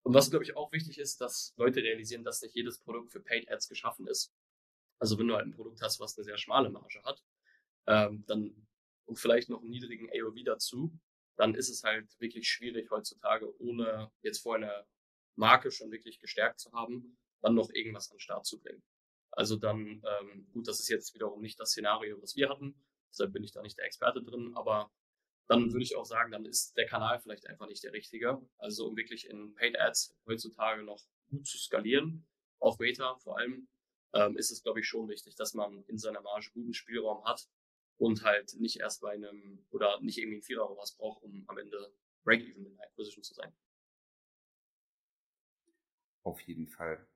Und 0.03 0.13
was, 0.13 0.29
glaube 0.29 0.43
ich, 0.43 0.55
auch 0.55 0.71
wichtig 0.71 0.99
ist, 0.99 1.21
dass 1.21 1.53
Leute 1.57 1.81
realisieren, 1.81 2.23
dass 2.23 2.41
nicht 2.41 2.55
jedes 2.55 2.79
Produkt 2.79 3.11
für 3.11 3.21
Paid 3.21 3.49
Ads 3.49 3.69
geschaffen 3.69 4.07
ist. 4.07 4.31
Also 4.99 5.17
wenn 5.17 5.27
du 5.27 5.35
halt 5.35 5.47
ein 5.47 5.55
Produkt 5.55 5.81
hast, 5.81 5.99
was 5.99 6.17
eine 6.17 6.25
sehr 6.25 6.37
schmale 6.37 6.69
Marge 6.69 7.01
hat, 7.03 7.23
ähm, 7.87 8.23
dann 8.27 8.67
und 9.05 9.19
vielleicht 9.19 9.49
noch 9.49 9.61
einen 9.61 9.69
niedrigen 9.69 10.09
AOV 10.09 10.43
dazu, 10.43 10.91
dann 11.37 11.53
ist 11.55 11.69
es 11.69 11.83
halt 11.83 12.07
wirklich 12.19 12.47
schwierig 12.47 12.89
heutzutage, 12.91 13.53
ohne 13.59 14.11
jetzt 14.21 14.39
vorher 14.39 14.69
eine 14.69 14.87
Marke 15.35 15.71
schon 15.71 15.91
wirklich 15.91 16.19
gestärkt 16.19 16.59
zu 16.59 16.71
haben, 16.71 17.17
dann 17.41 17.55
noch 17.55 17.69
irgendwas 17.69 18.09
an 18.09 18.15
den 18.15 18.21
Start 18.21 18.45
zu 18.45 18.59
bringen. 18.59 18.81
Also 19.35 19.57
dann, 19.57 20.01
ähm, 20.03 20.47
gut, 20.53 20.67
das 20.67 20.79
ist 20.79 20.89
jetzt 20.89 21.13
wiederum 21.13 21.41
nicht 21.41 21.59
das 21.59 21.71
Szenario, 21.71 22.21
was 22.21 22.35
wir 22.35 22.49
hatten, 22.49 22.75
deshalb 23.11 23.33
bin 23.33 23.43
ich 23.43 23.51
da 23.51 23.61
nicht 23.61 23.77
der 23.77 23.85
Experte 23.85 24.23
drin, 24.23 24.53
aber 24.55 24.91
dann 25.47 25.71
würde 25.71 25.83
ich 25.83 25.95
auch 25.95 26.05
sagen, 26.05 26.31
dann 26.31 26.45
ist 26.45 26.75
der 26.75 26.87
Kanal 26.87 27.19
vielleicht 27.19 27.47
einfach 27.47 27.67
nicht 27.67 27.83
der 27.83 27.93
richtige. 27.93 28.41
Also 28.57 28.87
um 28.87 28.97
wirklich 28.97 29.29
in 29.29 29.53
Paid 29.53 29.79
Ads 29.79 30.17
heutzutage 30.25 30.83
noch 30.83 31.03
gut 31.29 31.45
zu 31.45 31.57
skalieren, 31.57 32.27
auf 32.59 32.77
Beta 32.77 33.15
vor 33.17 33.37
allem, 33.37 33.67
ähm, 34.13 34.37
ist 34.37 34.51
es, 34.51 34.63
glaube 34.63 34.79
ich, 34.79 34.87
schon 34.87 35.07
wichtig, 35.07 35.35
dass 35.35 35.53
man 35.53 35.83
in 35.83 35.97
seiner 35.97 36.21
Marge 36.21 36.49
guten 36.53 36.73
Spielraum 36.73 37.23
hat 37.25 37.47
und 37.97 38.23
halt 38.23 38.55
nicht 38.59 38.79
erst 38.79 39.01
bei 39.01 39.11
einem 39.11 39.65
oder 39.69 39.99
nicht 40.01 40.17
irgendwie 40.17 40.37
ein 40.37 40.43
Vierer 40.43 40.69
oder 40.69 40.81
was 40.81 40.95
braucht, 40.95 41.21
um 41.21 41.43
am 41.47 41.57
Ende 41.57 41.93
Break-Even 42.23 42.65
in 42.65 42.75
der 42.77 42.87
Acquisition 42.87 43.23
zu 43.23 43.33
sein. 43.33 43.53
Auf 46.23 46.41
jeden 46.41 46.67
Fall. 46.67 47.07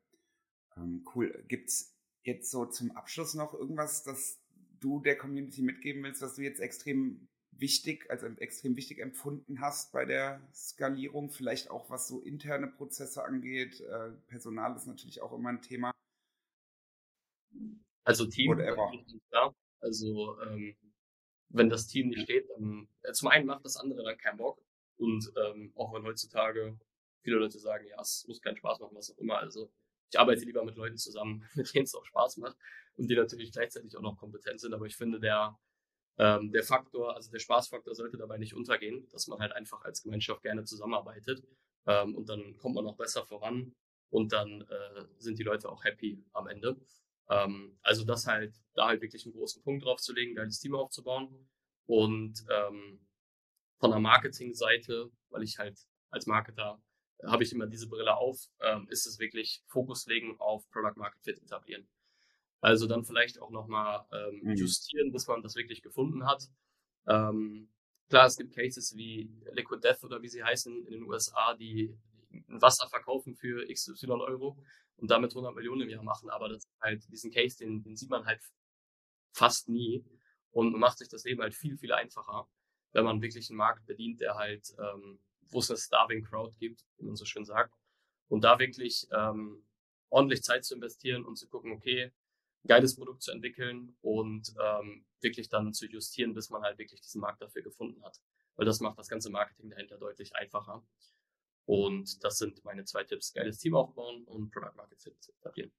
Ähm, 0.77 1.03
cool. 1.15 1.43
Gibt's 1.47 1.98
jetzt 2.23 2.51
so 2.51 2.65
zum 2.65 2.91
Abschluss 2.91 3.33
noch 3.33 3.53
irgendwas, 3.53 4.03
das 4.03 4.39
du 4.79 4.99
der 4.99 5.17
Community 5.17 5.61
mitgeben 5.61 6.03
willst, 6.03 6.21
was 6.21 6.35
du 6.35 6.41
jetzt 6.41 6.59
extrem 6.59 7.27
wichtig, 7.51 8.09
also 8.09 8.27
extrem 8.27 8.75
wichtig 8.75 8.99
empfunden 8.99 9.59
hast 9.61 9.91
bei 9.91 10.05
der 10.05 10.41
Skalierung? 10.53 11.29
Vielleicht 11.29 11.69
auch 11.69 11.89
was 11.89 12.07
so 12.07 12.21
interne 12.21 12.67
Prozesse 12.67 13.23
angeht. 13.23 13.81
Äh, 13.81 14.11
Personal 14.27 14.75
ist 14.75 14.87
natürlich 14.87 15.21
auch 15.21 15.33
immer 15.33 15.49
ein 15.49 15.61
Thema. 15.61 15.91
Also 18.03 18.25
Team, 18.25 18.51
Whatever. 18.51 18.91
Ja, 19.31 19.53
also 19.81 20.39
ähm, 20.41 20.75
wenn 21.49 21.69
das 21.69 21.87
Team 21.87 22.09
nicht 22.09 22.21
steht, 22.21 22.49
dann 22.49 22.87
äh, 23.01 23.11
zum 23.11 23.27
einen 23.27 23.45
macht 23.45 23.65
das 23.65 23.77
andere 23.77 24.03
dann 24.03 24.17
keinen 24.17 24.37
Bock. 24.37 24.61
Und 24.97 25.31
ähm, 25.37 25.71
auch 25.75 25.93
wenn 25.93 26.03
heutzutage 26.03 26.77
viele 27.21 27.37
Leute 27.37 27.59
sagen, 27.59 27.85
ja, 27.87 27.99
es 28.01 28.25
muss 28.27 28.41
keinen 28.41 28.57
Spaß 28.57 28.79
machen, 28.79 28.95
was 28.95 29.11
auch 29.11 29.17
immer. 29.17 29.37
Also 29.37 29.71
ich 30.11 30.19
arbeite 30.19 30.45
lieber 30.45 30.63
mit 30.63 30.75
Leuten 30.75 30.97
zusammen, 30.97 31.47
mit 31.55 31.73
denen 31.73 31.85
es 31.85 31.95
auch 31.95 32.05
Spaß 32.05 32.37
macht 32.37 32.57
und 32.95 33.09
die 33.09 33.15
natürlich 33.15 33.51
gleichzeitig 33.51 33.95
auch 33.97 34.01
noch 34.01 34.17
kompetent 34.17 34.59
sind. 34.59 34.73
Aber 34.73 34.85
ich 34.85 34.95
finde, 34.95 35.19
der, 35.19 35.57
ähm, 36.17 36.51
der 36.51 36.63
Faktor, 36.63 37.15
also 37.15 37.31
der 37.31 37.39
Spaßfaktor 37.39 37.95
sollte 37.95 38.17
dabei 38.17 38.37
nicht 38.37 38.53
untergehen, 38.53 39.07
dass 39.09 39.27
man 39.27 39.39
halt 39.39 39.53
einfach 39.53 39.83
als 39.83 40.03
Gemeinschaft 40.03 40.41
gerne 40.41 40.63
zusammenarbeitet. 40.63 41.43
Ähm, 41.85 42.15
und 42.15 42.29
dann 42.29 42.57
kommt 42.57 42.75
man 42.75 42.85
auch 42.87 42.97
besser 42.97 43.25
voran 43.25 43.73
und 44.09 44.33
dann 44.33 44.61
äh, 44.61 45.05
sind 45.17 45.39
die 45.39 45.43
Leute 45.43 45.69
auch 45.69 45.83
happy 45.83 46.23
am 46.33 46.47
Ende. 46.47 46.77
Ähm, 47.29 47.77
also 47.81 48.03
das 48.03 48.25
halt, 48.25 48.55
da 48.73 48.87
halt 48.87 49.01
wirklich 49.01 49.25
einen 49.25 49.33
großen 49.33 49.63
Punkt 49.63 49.85
drauf 49.85 50.01
zu 50.01 50.13
legen, 50.13 50.35
geiles 50.35 50.59
Team 50.59 50.75
aufzubauen. 50.75 51.49
Und 51.85 52.43
ähm, 52.49 52.99
von 53.79 53.91
der 53.91 53.99
Marketingseite, 53.99 55.09
weil 55.29 55.43
ich 55.43 55.57
halt 55.57 55.79
als 56.11 56.25
Marketer 56.25 56.81
habe 57.25 57.43
ich 57.43 57.51
immer 57.51 57.67
diese 57.67 57.87
Brille 57.87 58.15
auf, 58.15 58.37
ähm, 58.61 58.87
ist 58.89 59.05
es 59.05 59.19
wirklich 59.19 59.63
Fokus 59.67 60.05
legen 60.07 60.39
auf 60.39 60.69
Product 60.69 60.97
Market 60.97 61.21
Fit 61.23 61.41
etablieren. 61.41 61.87
Also 62.61 62.87
dann 62.87 63.05
vielleicht 63.05 63.41
auch 63.41 63.51
nochmal 63.51 64.05
ähm, 64.11 64.41
mhm. 64.43 64.55
justieren, 64.55 65.11
bis 65.11 65.27
man 65.27 65.41
das 65.41 65.55
wirklich 65.55 65.81
gefunden 65.81 66.25
hat. 66.25 66.43
Ähm, 67.07 67.69
klar, 68.09 68.25
es 68.27 68.37
gibt 68.37 68.53
Cases 68.53 68.95
wie 68.95 69.31
Liquid 69.53 69.81
Death 69.81 70.03
oder 70.03 70.21
wie 70.21 70.27
sie 70.27 70.43
heißen 70.43 70.85
in 70.85 70.91
den 70.91 71.03
USA, 71.03 71.55
die 71.55 71.95
ein 72.31 72.61
Wasser 72.61 72.87
verkaufen 72.89 73.35
für 73.35 73.65
XY 73.71 74.11
Euro 74.11 74.57
und 74.97 75.09
damit 75.09 75.31
100 75.31 75.55
Millionen 75.55 75.81
im 75.81 75.89
Jahr 75.89 76.03
machen. 76.03 76.29
Aber 76.29 76.49
das 76.49 76.63
halt 76.81 77.09
diesen 77.11 77.31
Case, 77.31 77.57
den, 77.57 77.81
den 77.83 77.95
sieht 77.95 78.09
man 78.09 78.25
halt 78.25 78.41
fast 79.31 79.69
nie 79.69 80.03
und 80.51 80.77
macht 80.77 80.97
sich 80.97 81.09
das 81.09 81.23
Leben 81.23 81.41
halt 81.41 81.55
viel, 81.55 81.77
viel 81.77 81.93
einfacher, 81.93 82.47
wenn 82.91 83.05
man 83.05 83.21
wirklich 83.21 83.49
einen 83.49 83.57
Markt 83.57 83.85
bedient, 83.85 84.19
der 84.19 84.35
halt, 84.35 84.75
ähm, 84.79 85.19
wo 85.49 85.59
es 85.59 85.69
eine 85.69 85.77
Starving 85.77 86.23
Crowd 86.23 86.55
gibt, 86.59 86.85
wie 86.97 87.05
man 87.05 87.15
so 87.15 87.25
schön 87.25 87.45
sagt. 87.45 87.75
Und 88.27 88.43
da 88.43 88.59
wirklich 88.59 89.07
ähm, 89.11 89.63
ordentlich 90.09 90.43
Zeit 90.43 90.65
zu 90.65 90.75
investieren 90.75 91.25
und 91.25 91.37
zu 91.37 91.47
gucken, 91.47 91.71
okay, 91.71 92.11
geiles 92.67 92.95
Produkt 92.95 93.21
zu 93.23 93.31
entwickeln 93.31 93.95
und 94.01 94.53
ähm, 94.61 95.05
wirklich 95.21 95.49
dann 95.49 95.73
zu 95.73 95.87
justieren, 95.87 96.33
bis 96.33 96.49
man 96.49 96.61
halt 96.61 96.77
wirklich 96.77 97.01
diesen 97.01 97.21
Markt 97.21 97.41
dafür 97.41 97.61
gefunden 97.61 98.03
hat. 98.03 98.19
Weil 98.55 98.65
das 98.65 98.79
macht 98.79 98.99
das 98.99 99.07
ganze 99.07 99.29
Marketing 99.29 99.69
dahinter 99.69 99.97
deutlich 99.97 100.35
einfacher. 100.35 100.85
Und 101.65 102.23
das 102.23 102.37
sind 102.37 102.63
meine 102.65 102.83
zwei 102.85 103.03
Tipps. 103.03 103.31
Geiles 103.33 103.59
Team 103.59 103.75
aufbauen 103.75 104.25
und 104.25 104.51
Product 104.51 104.75
Market 104.75 105.01
Fit 105.01 105.15
etablieren. 105.39 105.71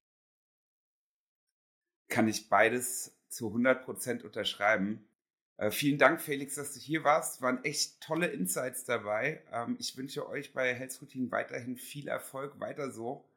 Kann 2.08 2.28
ich 2.28 2.48
beides 2.48 3.16
zu 3.28 3.48
100% 3.48 4.22
unterschreiben. 4.22 5.09
Äh, 5.60 5.70
vielen 5.70 5.98
Dank, 5.98 6.22
Felix, 6.22 6.54
dass 6.54 6.72
du 6.72 6.80
hier 6.80 7.04
warst. 7.04 7.42
Waren 7.42 7.62
echt 7.64 8.00
tolle 8.00 8.28
Insights 8.28 8.84
dabei. 8.84 9.44
Ähm, 9.52 9.76
ich 9.78 9.94
wünsche 9.94 10.26
euch 10.26 10.54
bei 10.54 10.74
Health 10.74 10.98
Routine 11.02 11.30
weiterhin 11.30 11.76
viel 11.76 12.08
Erfolg. 12.08 12.58
Weiter 12.58 12.90
so. 12.90 13.28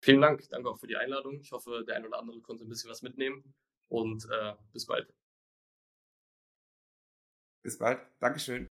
Vielen 0.00 0.22
Dank. 0.22 0.48
Danke 0.48 0.70
auch 0.70 0.78
für 0.78 0.86
die 0.86 0.96
Einladung. 0.96 1.40
Ich 1.40 1.52
hoffe, 1.52 1.84
der 1.86 1.96
ein 1.96 2.06
oder 2.06 2.18
andere 2.18 2.40
konnte 2.40 2.64
ein 2.64 2.70
bisschen 2.70 2.90
was 2.90 3.02
mitnehmen. 3.02 3.54
Und 3.88 4.26
äh, 4.30 4.54
bis 4.72 4.86
bald. 4.86 5.12
Bis 7.62 7.76
bald. 7.76 8.00
Dankeschön. 8.18 8.66